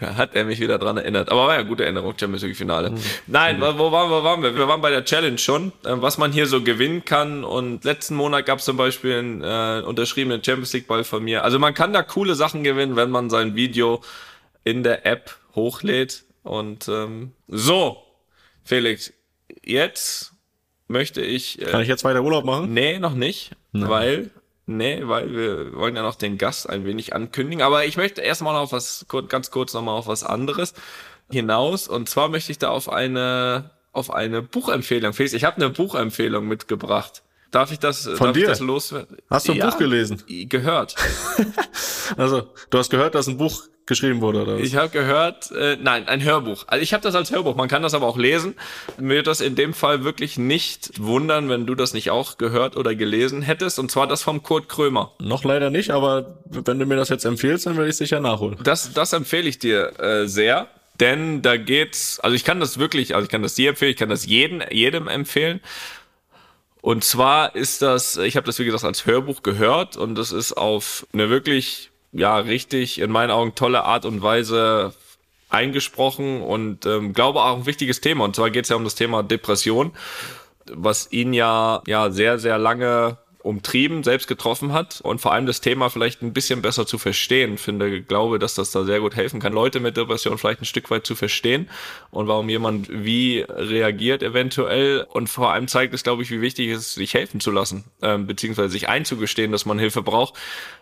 [0.00, 1.30] Hat er mich wieder dran erinnert.
[1.30, 2.90] Aber war ja eine gute Erinnerung, Champions League Finale.
[2.90, 2.98] Mhm.
[3.28, 4.56] Nein, wo wo waren, wo waren wir?
[4.56, 7.44] Wir waren bei der Challenge schon, äh, was man hier so gewinnen kann.
[7.44, 11.44] Und letzten Monat gab es zum Beispiel einen äh, unterschriebenen Champions League Ball von mir.
[11.44, 14.02] Also man kann da coole Sachen gewinnen, wenn man sein Video
[14.64, 16.24] in der App hochlädt.
[16.42, 18.02] Und ähm, so,
[18.64, 19.12] Felix,
[19.62, 20.32] jetzt
[20.88, 21.62] möchte ich.
[21.62, 22.74] Äh, Kann ich jetzt weiter Urlaub machen?
[22.74, 24.30] Nee, noch nicht, weil
[24.66, 28.54] nee, weil wir wollen ja noch den Gast ein wenig ankündigen, aber ich möchte erstmal
[28.54, 30.74] noch auf was ganz kurz noch mal auf was anderes
[31.30, 35.12] hinaus und zwar möchte ich da auf eine auf eine Buchempfehlung.
[35.12, 37.22] Felix, ich habe eine Buchempfehlung mitgebracht.
[37.52, 38.40] Darf ich das Von darf dir?
[38.40, 39.18] ich das loswerden?
[39.30, 40.22] Hast du ein Buch gelesen?
[40.48, 40.96] Gehört.
[42.18, 44.62] Also, du hast gehört, dass ein Buch geschrieben wurde, oder was?
[44.62, 46.64] Ich habe gehört, äh, nein, ein Hörbuch.
[46.66, 48.54] Also ich habe das als Hörbuch, man kann das aber auch lesen.
[48.98, 52.76] Mir wird das in dem Fall wirklich nicht wundern, wenn du das nicht auch gehört
[52.76, 53.78] oder gelesen hättest.
[53.78, 55.12] Und zwar das vom Kurt Krömer.
[55.20, 58.58] Noch leider nicht, aber wenn du mir das jetzt empfiehlst, dann werde ich sicher nachholen.
[58.62, 60.68] Das, das empfehle ich dir äh, sehr,
[61.00, 63.96] denn da geht's, also ich kann das wirklich, also ich kann das dir empfehlen, ich
[63.96, 65.60] kann das jeden, jedem empfehlen.
[66.80, 70.52] Und zwar ist das, ich habe das wie gesagt als Hörbuch gehört und das ist
[70.52, 74.94] auf eine wirklich, ja, richtig, in meinen Augen tolle Art und Weise
[75.50, 78.24] eingesprochen und ähm, glaube auch ein wichtiges Thema.
[78.24, 79.92] Und zwar geht's ja um das Thema Depression,
[80.72, 85.60] was ihn ja, ja sehr, sehr lange umtrieben, selbst getroffen hat und vor allem das
[85.60, 87.58] Thema vielleicht ein bisschen besser zu verstehen.
[87.58, 90.90] Finde, glaube, dass das da sehr gut helfen kann, Leute mit Depression vielleicht ein Stück
[90.90, 91.68] weit zu verstehen
[92.10, 96.70] und warum jemand wie reagiert eventuell und vor allem zeigt es, glaube ich, wie wichtig
[96.70, 100.34] es ist, sich helfen zu lassen, ähm, beziehungsweise sich einzugestehen, dass man Hilfe braucht.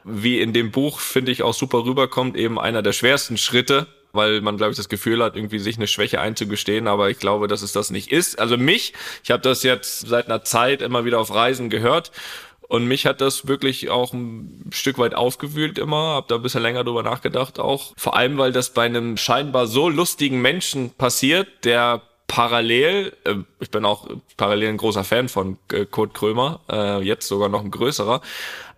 [0.05, 4.41] Wie in dem Buch, finde ich, auch super rüberkommt, eben einer der schwersten Schritte, weil
[4.41, 7.63] man, glaube ich, das Gefühl hat, irgendwie sich eine Schwäche einzugestehen, aber ich glaube, dass
[7.63, 8.39] es das nicht ist.
[8.39, 8.93] Also mich,
[9.25, 12.13] ich habe das jetzt seit einer Zeit immer wieder auf Reisen gehört
[12.73, 16.63] und mich hat das wirklich auch ein Stück weit aufgewühlt immer, habe da ein bisschen
[16.63, 17.93] länger drüber nachgedacht auch.
[17.99, 23.71] Vor allem, weil das bei einem scheinbar so lustigen Menschen passiert, der parallel, äh, ich
[23.71, 24.09] bin auch
[24.39, 28.23] parallel ein großer Fan von äh, Kurt Krömer, äh, jetzt sogar noch ein größerer,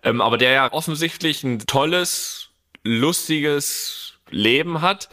[0.03, 2.49] ähm, aber der ja offensichtlich ein tolles,
[2.83, 5.07] lustiges Leben hat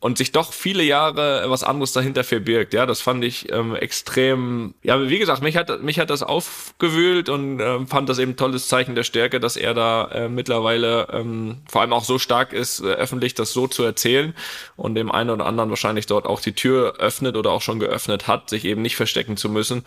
[0.00, 2.72] und sich doch viele Jahre was anderes dahinter verbirgt.
[2.72, 4.74] Ja, das fand ich ähm, extrem.
[4.82, 8.68] Ja, wie gesagt, mich hat mich hat das aufgewühlt und ähm, fand das eben tolles
[8.68, 12.80] Zeichen der Stärke, dass er da äh, mittlerweile ähm, vor allem auch so stark ist,
[12.80, 14.34] äh, öffentlich das so zu erzählen
[14.76, 18.28] und dem einen oder anderen wahrscheinlich dort auch die Tür öffnet oder auch schon geöffnet
[18.28, 19.84] hat, sich eben nicht verstecken zu müssen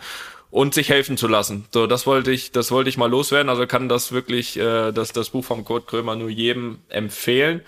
[0.50, 1.64] und sich helfen zu lassen.
[1.72, 3.48] So, das wollte ich, das wollte ich mal loswerden.
[3.48, 7.62] Also kann das wirklich, äh, das das Buch vom Kurt Krömer nur jedem empfehlen.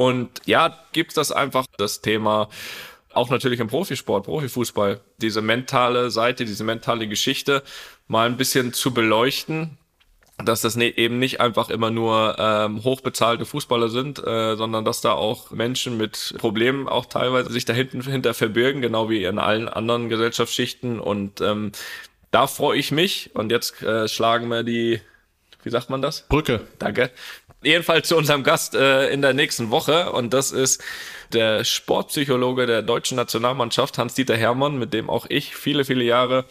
[0.00, 2.48] Und ja, gibt's das einfach, das Thema
[3.12, 7.62] auch natürlich im Profisport, Profifußball, diese mentale Seite, diese mentale Geschichte
[8.08, 9.76] mal ein bisschen zu beleuchten,
[10.42, 15.02] dass das ne, eben nicht einfach immer nur ähm, hochbezahlte Fußballer sind, äh, sondern dass
[15.02, 19.38] da auch Menschen mit Problemen auch teilweise sich da hinten hinter verbirgen, genau wie in
[19.38, 20.98] allen anderen Gesellschaftsschichten.
[20.98, 21.72] Und ähm,
[22.30, 23.32] da freue ich mich.
[23.34, 25.02] Und jetzt äh, schlagen wir die,
[25.62, 26.26] wie sagt man das?
[26.26, 26.66] Brücke.
[26.78, 27.10] Danke
[27.62, 30.12] jedenfalls zu unserem Gast äh, in der nächsten Woche.
[30.12, 30.82] Und das ist
[31.32, 36.44] der Sportpsychologe der deutschen Nationalmannschaft Hans-Dieter Hermann, mit dem auch ich viele, viele Jahre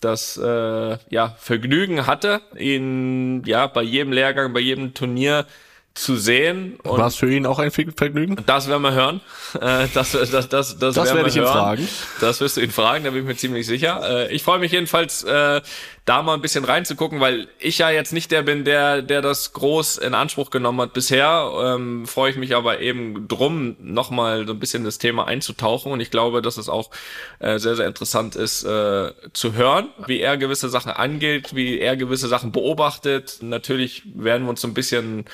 [0.00, 5.46] das äh, ja, Vergnügen hatte, ihn ja bei jedem Lehrgang, bei jedem Turnier
[5.94, 6.78] zu sehen.
[6.82, 8.36] War es für ihn auch ein Vergnügen?
[8.46, 9.20] Das werden wir hören.
[9.54, 11.46] Äh, das, das, das, das, das werde ich hören.
[11.46, 11.88] ihn fragen.
[12.20, 14.28] Das wirst du ihn fragen, da bin ich mir ziemlich sicher.
[14.28, 15.60] Äh, ich freue mich jedenfalls, äh,
[16.04, 19.54] da mal ein bisschen reinzugucken, weil ich ja jetzt nicht der bin, der, der das
[19.54, 21.50] groß in Anspruch genommen hat bisher.
[21.62, 25.92] Ähm, freue ich mich aber eben drum, nochmal so ein bisschen das Thema einzutauchen.
[25.92, 26.90] Und ich glaube, dass es auch
[27.38, 31.96] äh, sehr, sehr interessant ist äh, zu hören, wie er gewisse Sachen angeht, wie er
[31.96, 33.38] gewisse Sachen beobachtet.
[33.40, 35.24] Natürlich werden wir uns so ein bisschen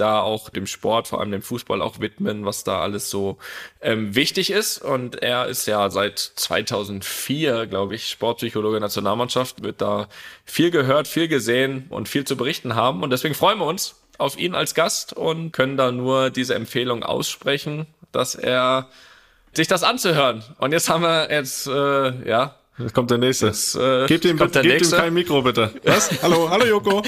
[0.00, 3.38] da auch dem Sport, vor allem dem Fußball auch widmen, was da alles so
[3.80, 4.78] ähm, wichtig ist.
[4.78, 10.08] Und er ist ja seit 2004, glaube ich, Sportpsychologe Nationalmannschaft, wird da
[10.44, 13.02] viel gehört, viel gesehen und viel zu berichten haben.
[13.02, 17.02] Und deswegen freuen wir uns auf ihn als Gast und können da nur diese Empfehlung
[17.04, 18.88] aussprechen, dass er
[19.52, 20.44] sich das anzuhören.
[20.58, 23.46] Und jetzt haben wir jetzt, äh, ja, Jetzt kommt der nächste.
[23.46, 25.72] Das, äh, gebt ihm, gebt ihm kein Mikro, bitte.
[25.84, 26.10] Was?
[26.22, 27.02] hallo, hallo Joko.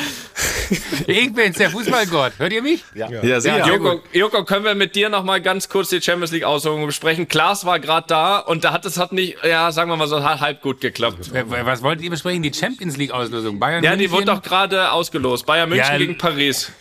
[1.07, 2.33] ich bin's, der Fußballgott.
[2.39, 2.83] Hört ihr mich?
[2.95, 6.01] Ja, ja, ja, ja Joko, Joko, können wir mit dir noch mal ganz kurz die
[6.01, 7.29] Champions League Auslosung besprechen?
[7.29, 10.23] Klaas war gerade da und da hat es hat nicht, ja, sagen wir mal so
[10.23, 11.31] halb gut geklappt.
[11.33, 12.43] Was wollt ihr besprechen?
[12.43, 13.61] Die Champions League Auslosung.
[13.61, 14.07] Bayern Ja, München?
[14.07, 15.47] die wurde doch gerade ausgelost.
[15.47, 16.73] Bayern München ja, gegen Paris.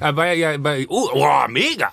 [0.00, 1.92] Ja, Bayern, ja, bei, oh, oh, mega.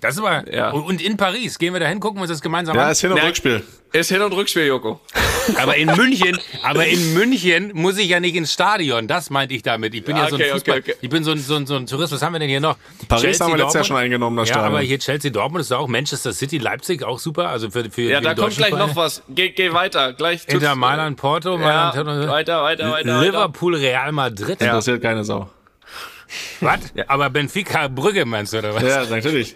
[0.00, 0.70] Das aber, ja.
[0.70, 2.88] und in Paris, gehen wir da hin, gucken wir uns das gemeinsam ja, an?
[2.88, 3.62] Ja, ist Hin- und Rückspiel.
[3.92, 5.00] Ist Hin- und Rückspiel, Joko.
[5.56, 9.06] Aber in München, aber in München muss ich ja nicht ins Stadion.
[9.06, 9.94] Das meinte ich damit.
[9.94, 10.98] Ich bin ja, so ein Fußball, okay, okay.
[11.00, 12.12] ich bin so ein, so, ein, so ein Tourist.
[12.12, 12.76] Was haben wir denn hier noch?
[13.06, 14.74] Paris Chelsea, haben wir letztes Jahr schon eingenommen, das Ja, Stadion.
[14.74, 17.48] aber hier Chelsea, Dortmund ist auch Manchester City, Leipzig auch super.
[17.48, 18.88] Also für, für Ja, da kommt gleich Vereine.
[18.88, 19.22] noch was.
[19.28, 20.14] Geh, geh weiter.
[20.14, 23.20] Gleich Inter Mailand, Porto, Mailand, ja, weiter, weiter, weiter.
[23.20, 24.60] Liverpool, Real Madrid.
[24.60, 24.66] Ja.
[24.66, 25.48] Interessiert keine Sau.
[26.60, 26.80] Was?
[26.94, 27.04] Ja.
[27.06, 28.82] Aber Benfica Brügge meinst du, oder was?
[28.82, 29.54] Ja, natürlich.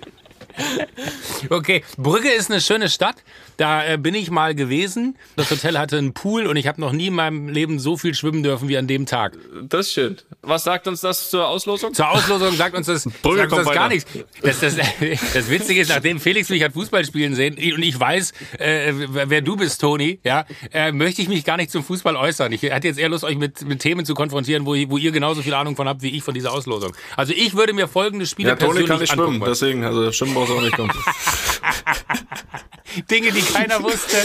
[1.48, 3.16] Okay, Brügge ist eine schöne Stadt.
[3.60, 5.18] Da äh, bin ich mal gewesen.
[5.36, 8.14] Das Hotel hatte einen Pool und ich habe noch nie in meinem Leben so viel
[8.14, 9.36] schwimmen dürfen wie an dem Tag.
[9.68, 10.16] Das ist schön.
[10.40, 11.92] Was sagt uns das zur Auslosung?
[11.92, 14.10] Zur Auslosung sagt uns das, sagt uns das gar nichts.
[14.40, 18.32] Das, das, das Witzige ist, nachdem Felix mich hat Fußball spielen sehen und ich weiß,
[18.58, 18.94] äh,
[19.26, 22.52] wer du bist, Toni, ja, äh, möchte ich mich gar nicht zum Fußball äußern.
[22.52, 25.42] Ich hatte jetzt eher Lust, euch mit, mit Themen zu konfrontieren, wo, wo ihr genauso
[25.42, 26.96] viel Ahnung von habt wie ich von dieser Auslosung.
[27.14, 30.50] Also ich würde mir folgende Spiele ja, Toni kann nicht schwimmen, deswegen, also schwimmen brauchst
[30.50, 30.94] du auch nicht kommen.
[33.10, 34.16] Dinge, die keiner wusste.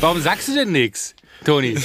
[0.00, 1.14] Warum sagst du denn nichts,
[1.44, 1.76] Toni?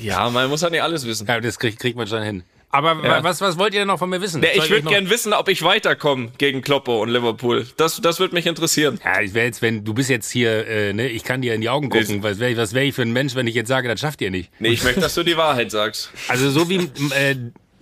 [0.00, 1.26] Ja, man muss ja nicht alles wissen.
[1.26, 2.42] Ja, das kriegt krieg man schon hin.
[2.72, 3.24] Aber ja.
[3.24, 4.40] was, was wollt ihr denn noch von mir wissen?
[4.42, 7.66] Ja, ich würde gern wissen, ob ich weiterkomme gegen Kloppo und Liverpool.
[7.76, 9.00] Das, das würde mich interessieren.
[9.04, 11.62] Ja, ich wäre jetzt, wenn du bist jetzt hier, äh, ne, ich kann dir in
[11.62, 12.18] die Augen gucken.
[12.18, 14.20] Ich, was wäre was wär ich für ein Mensch, wenn ich jetzt sage, das schafft
[14.20, 14.50] ihr nicht?
[14.60, 16.10] Nee, ich möchte, dass du die Wahrheit sagst.
[16.28, 17.34] Also so wie äh,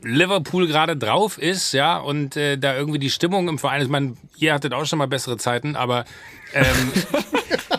[0.03, 3.87] Liverpool gerade drauf ist, ja, und äh, da irgendwie die Stimmung im Verein ist.
[3.87, 6.05] Ich meine, ihr hattet auch schon mal bessere Zeiten, aber
[6.55, 6.93] ähm,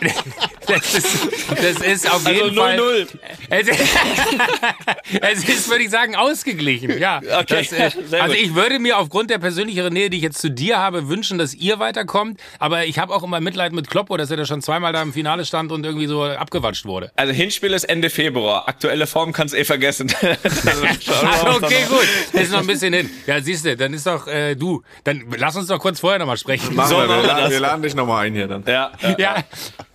[0.70, 2.78] das, ist, das ist auf jeden Also Fall.
[2.78, 3.06] 0-0.
[3.50, 3.68] Es,
[5.20, 6.98] es ist, würde ich sagen, ausgeglichen.
[6.98, 7.20] Ja.
[7.40, 10.50] Okay, Das, äh, also ich würde mir aufgrund der persönlicheren Nähe, die ich jetzt zu
[10.50, 12.40] dir habe, wünschen, dass ihr weiterkommt.
[12.58, 15.12] Aber ich habe auch immer Mitleid mit Kloppo, dass er da schon zweimal da im
[15.12, 17.10] Finale stand und irgendwie so abgewatscht wurde.
[17.16, 18.68] Also Hinspiel ist Ende Februar.
[18.68, 20.12] Aktuelle Form kannst eh vergessen.
[20.60, 22.06] Also okay, gut.
[22.32, 23.10] Das ist noch ein bisschen hin.
[23.26, 24.82] Ja, siehst du, dann ist doch äh, du.
[25.04, 26.74] Dann lass uns doch kurz vorher nochmal sprechen.
[26.74, 27.50] Machen So wir, wir, laden, das.
[27.50, 28.62] wir laden dich nochmal ein hier dann.
[28.66, 29.44] Ja, ja, Ja.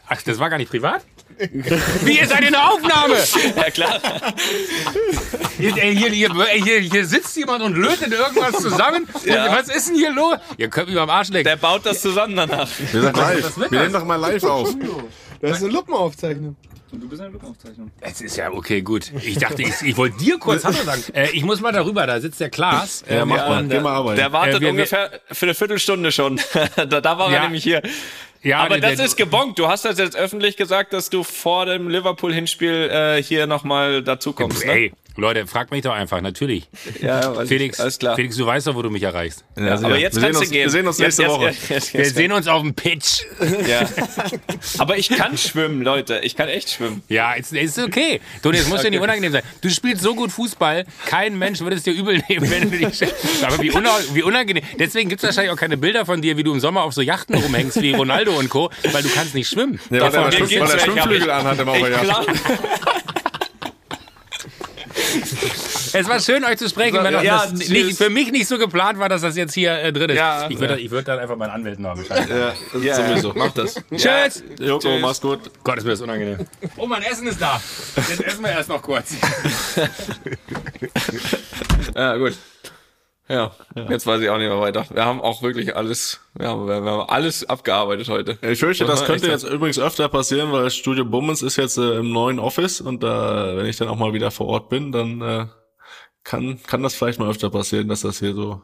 [0.07, 1.03] Ach, das war gar nicht privat?
[1.37, 3.15] Wie, in der Aufnahme?
[3.55, 3.99] ja, klar.
[5.57, 9.07] Hier, hier, hier, hier, hier sitzt jemand und lötet irgendwas zusammen.
[9.25, 9.51] Ja.
[9.51, 10.37] Was ist denn hier los?
[10.57, 11.45] Ihr könnt mich am Arsch lecken.
[11.45, 12.69] Der baut das zusammen danach.
[12.91, 13.57] Wir sind live.
[13.57, 13.71] Wir das?
[13.71, 14.69] nehmen doch mal live auf.
[15.41, 16.55] Das ist eine Luppenaufzeichnung.
[18.01, 19.11] Es ist ja okay, gut.
[19.23, 21.03] Ich dachte, ich, ich wollte dir kurz Hallo sagen.
[21.13, 23.03] Äh, ich muss mal darüber, da sitzt der Klaas.
[23.09, 23.59] Ja, Ähm, mach mal.
[23.63, 24.17] und, Geh mal arbeiten.
[24.17, 26.39] Der wartet Äh, wir- ungefähr für eine Viertelstunde schon.
[26.75, 27.37] da, da war Ja.
[27.37, 27.81] er nämlich hier.
[28.43, 29.57] ja, Aber der- das der- ist gebongt.
[29.59, 34.65] Du hast das jetzt öffentlich gesagt, dass du vor dem Liverpool-Hinspiel äh, hier nochmal dazukommst.
[34.65, 34.91] Ne?
[35.17, 36.67] Leute, fragt mich doch einfach, natürlich.
[37.01, 37.81] Ja, Felix, ich.
[37.81, 38.15] alles klar.
[38.15, 39.45] Felix, du weißt doch, wo du mich erreichst.
[39.57, 40.61] Ja, Aber jetzt wir kannst sehen du uns, gehen.
[40.63, 41.45] Wir sehen uns nächste jetzt- Woche.
[41.45, 43.21] jetzt- jetzt- Wir jetzt- sehen uns auf dem Pitch.
[43.67, 43.87] Ja.
[44.77, 46.19] Aber ich kann schwimmen, Leute.
[46.23, 47.01] Ich kann echt schwimmen.
[47.07, 48.19] Ja, ist, ist okay.
[48.43, 49.43] Toni, es muss ja nicht unangenehm sein.
[49.61, 53.01] Du spielst so gut Fußball, kein Mensch würde es dir übel nehmen, wenn du dich.
[53.43, 53.73] Aber wie,
[54.13, 54.63] wie unangenehm.
[54.77, 57.01] Deswegen gibt es wahrscheinlich auch keine Bilder von dir, wie du im Sommer auf so
[57.01, 59.79] Yachten rumhängst wie Ronaldo und Co., weil du kannst nicht schwimmen.
[59.89, 60.23] Ja, weil Davon
[60.59, 62.25] weil hab Schwimmflügel anhat im Ich Auerjahr.
[65.93, 67.69] Es war schön, euch zu sprechen, wenn Ja, das tschüss.
[67.69, 70.17] nicht, für mich nicht so geplant war, dass das jetzt hier äh, drin ist.
[70.17, 70.49] Ja.
[70.49, 72.05] ich würde ich würd dann einfach meinen Anwälten sagen.
[72.29, 73.33] Ja, Ja, sowieso.
[73.35, 73.75] Mach das.
[73.95, 74.43] Tschüss!
[74.59, 75.39] Joko, mach's gut.
[75.63, 76.45] Gott, ist mir das unangenehm.
[76.77, 77.61] Oh, mein Essen ist da.
[77.95, 79.11] Jetzt essen wir erst noch kurz.
[81.95, 82.33] Ja, gut.
[83.27, 83.51] Ja,
[83.89, 84.85] jetzt weiß ich auch nicht mehr weiter.
[84.91, 88.37] Wir haben auch wirklich alles, wir haben, wir haben alles abgearbeitet heute.
[88.41, 92.11] Ich fürchte, das könnte jetzt übrigens öfter passieren, weil Studio Bummens ist jetzt äh, im
[92.11, 95.45] neuen Office und da, wenn ich dann auch mal wieder vor Ort bin, dann äh,
[96.23, 98.61] kann, kann das vielleicht mal öfter passieren, dass das hier so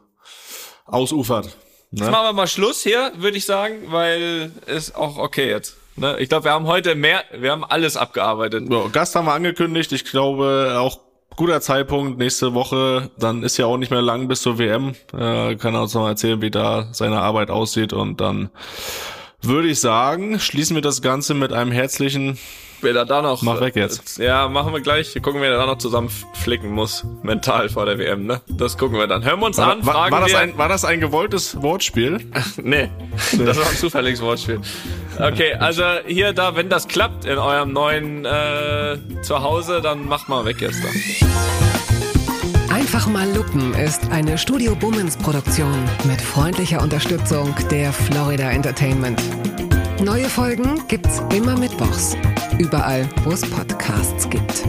[0.86, 1.46] ausufert.
[1.90, 2.10] Jetzt Ne?
[2.10, 5.76] machen wir mal Schluss hier, würde ich sagen, weil ist auch okay jetzt.
[5.96, 6.16] Ne?
[6.20, 8.64] Ich glaube, wir haben heute mehr, wir haben alles abgearbeitet.
[8.70, 9.92] So, Gast haben wir angekündigt.
[9.92, 11.00] Ich glaube, auch
[11.36, 13.10] guter Zeitpunkt nächste Woche.
[13.18, 14.94] Dann ist ja auch nicht mehr lang bis zur WM.
[15.12, 17.92] Äh, kann er uns noch mal erzählen, wie da seine Arbeit aussieht.
[17.92, 18.50] Und dann
[19.42, 22.38] würde ich sagen, schließen wir das Ganze mit einem herzlichen
[22.82, 23.42] Wer da, da noch.
[23.42, 24.18] Mach weg jetzt.
[24.18, 25.14] Ja, machen wir gleich.
[25.22, 27.04] Gucken, wer da noch zusammen flicken muss.
[27.22, 28.40] Mental vor der WM, ne?
[28.48, 29.24] Das gucken wir dann.
[29.24, 30.38] Hören wir uns War, an, war, fragen war, das wir.
[30.40, 32.18] ein, war das ein gewolltes Wortspiel?
[32.64, 32.90] Nee,
[33.38, 34.60] das war ein zufälliges Wortspiel.
[35.18, 40.44] Okay, also hier, da, wenn das klappt in eurem neuen äh, Zuhause, dann macht mal
[40.44, 41.91] weg jetzt da.
[42.82, 45.72] Einfach mal Lupen ist eine Studio Bummens Produktion
[46.04, 49.22] mit freundlicher Unterstützung der Florida Entertainment.
[50.02, 52.16] Neue Folgen gibt's immer mittwochs.
[52.58, 54.64] Überall, wo es Podcasts gibt.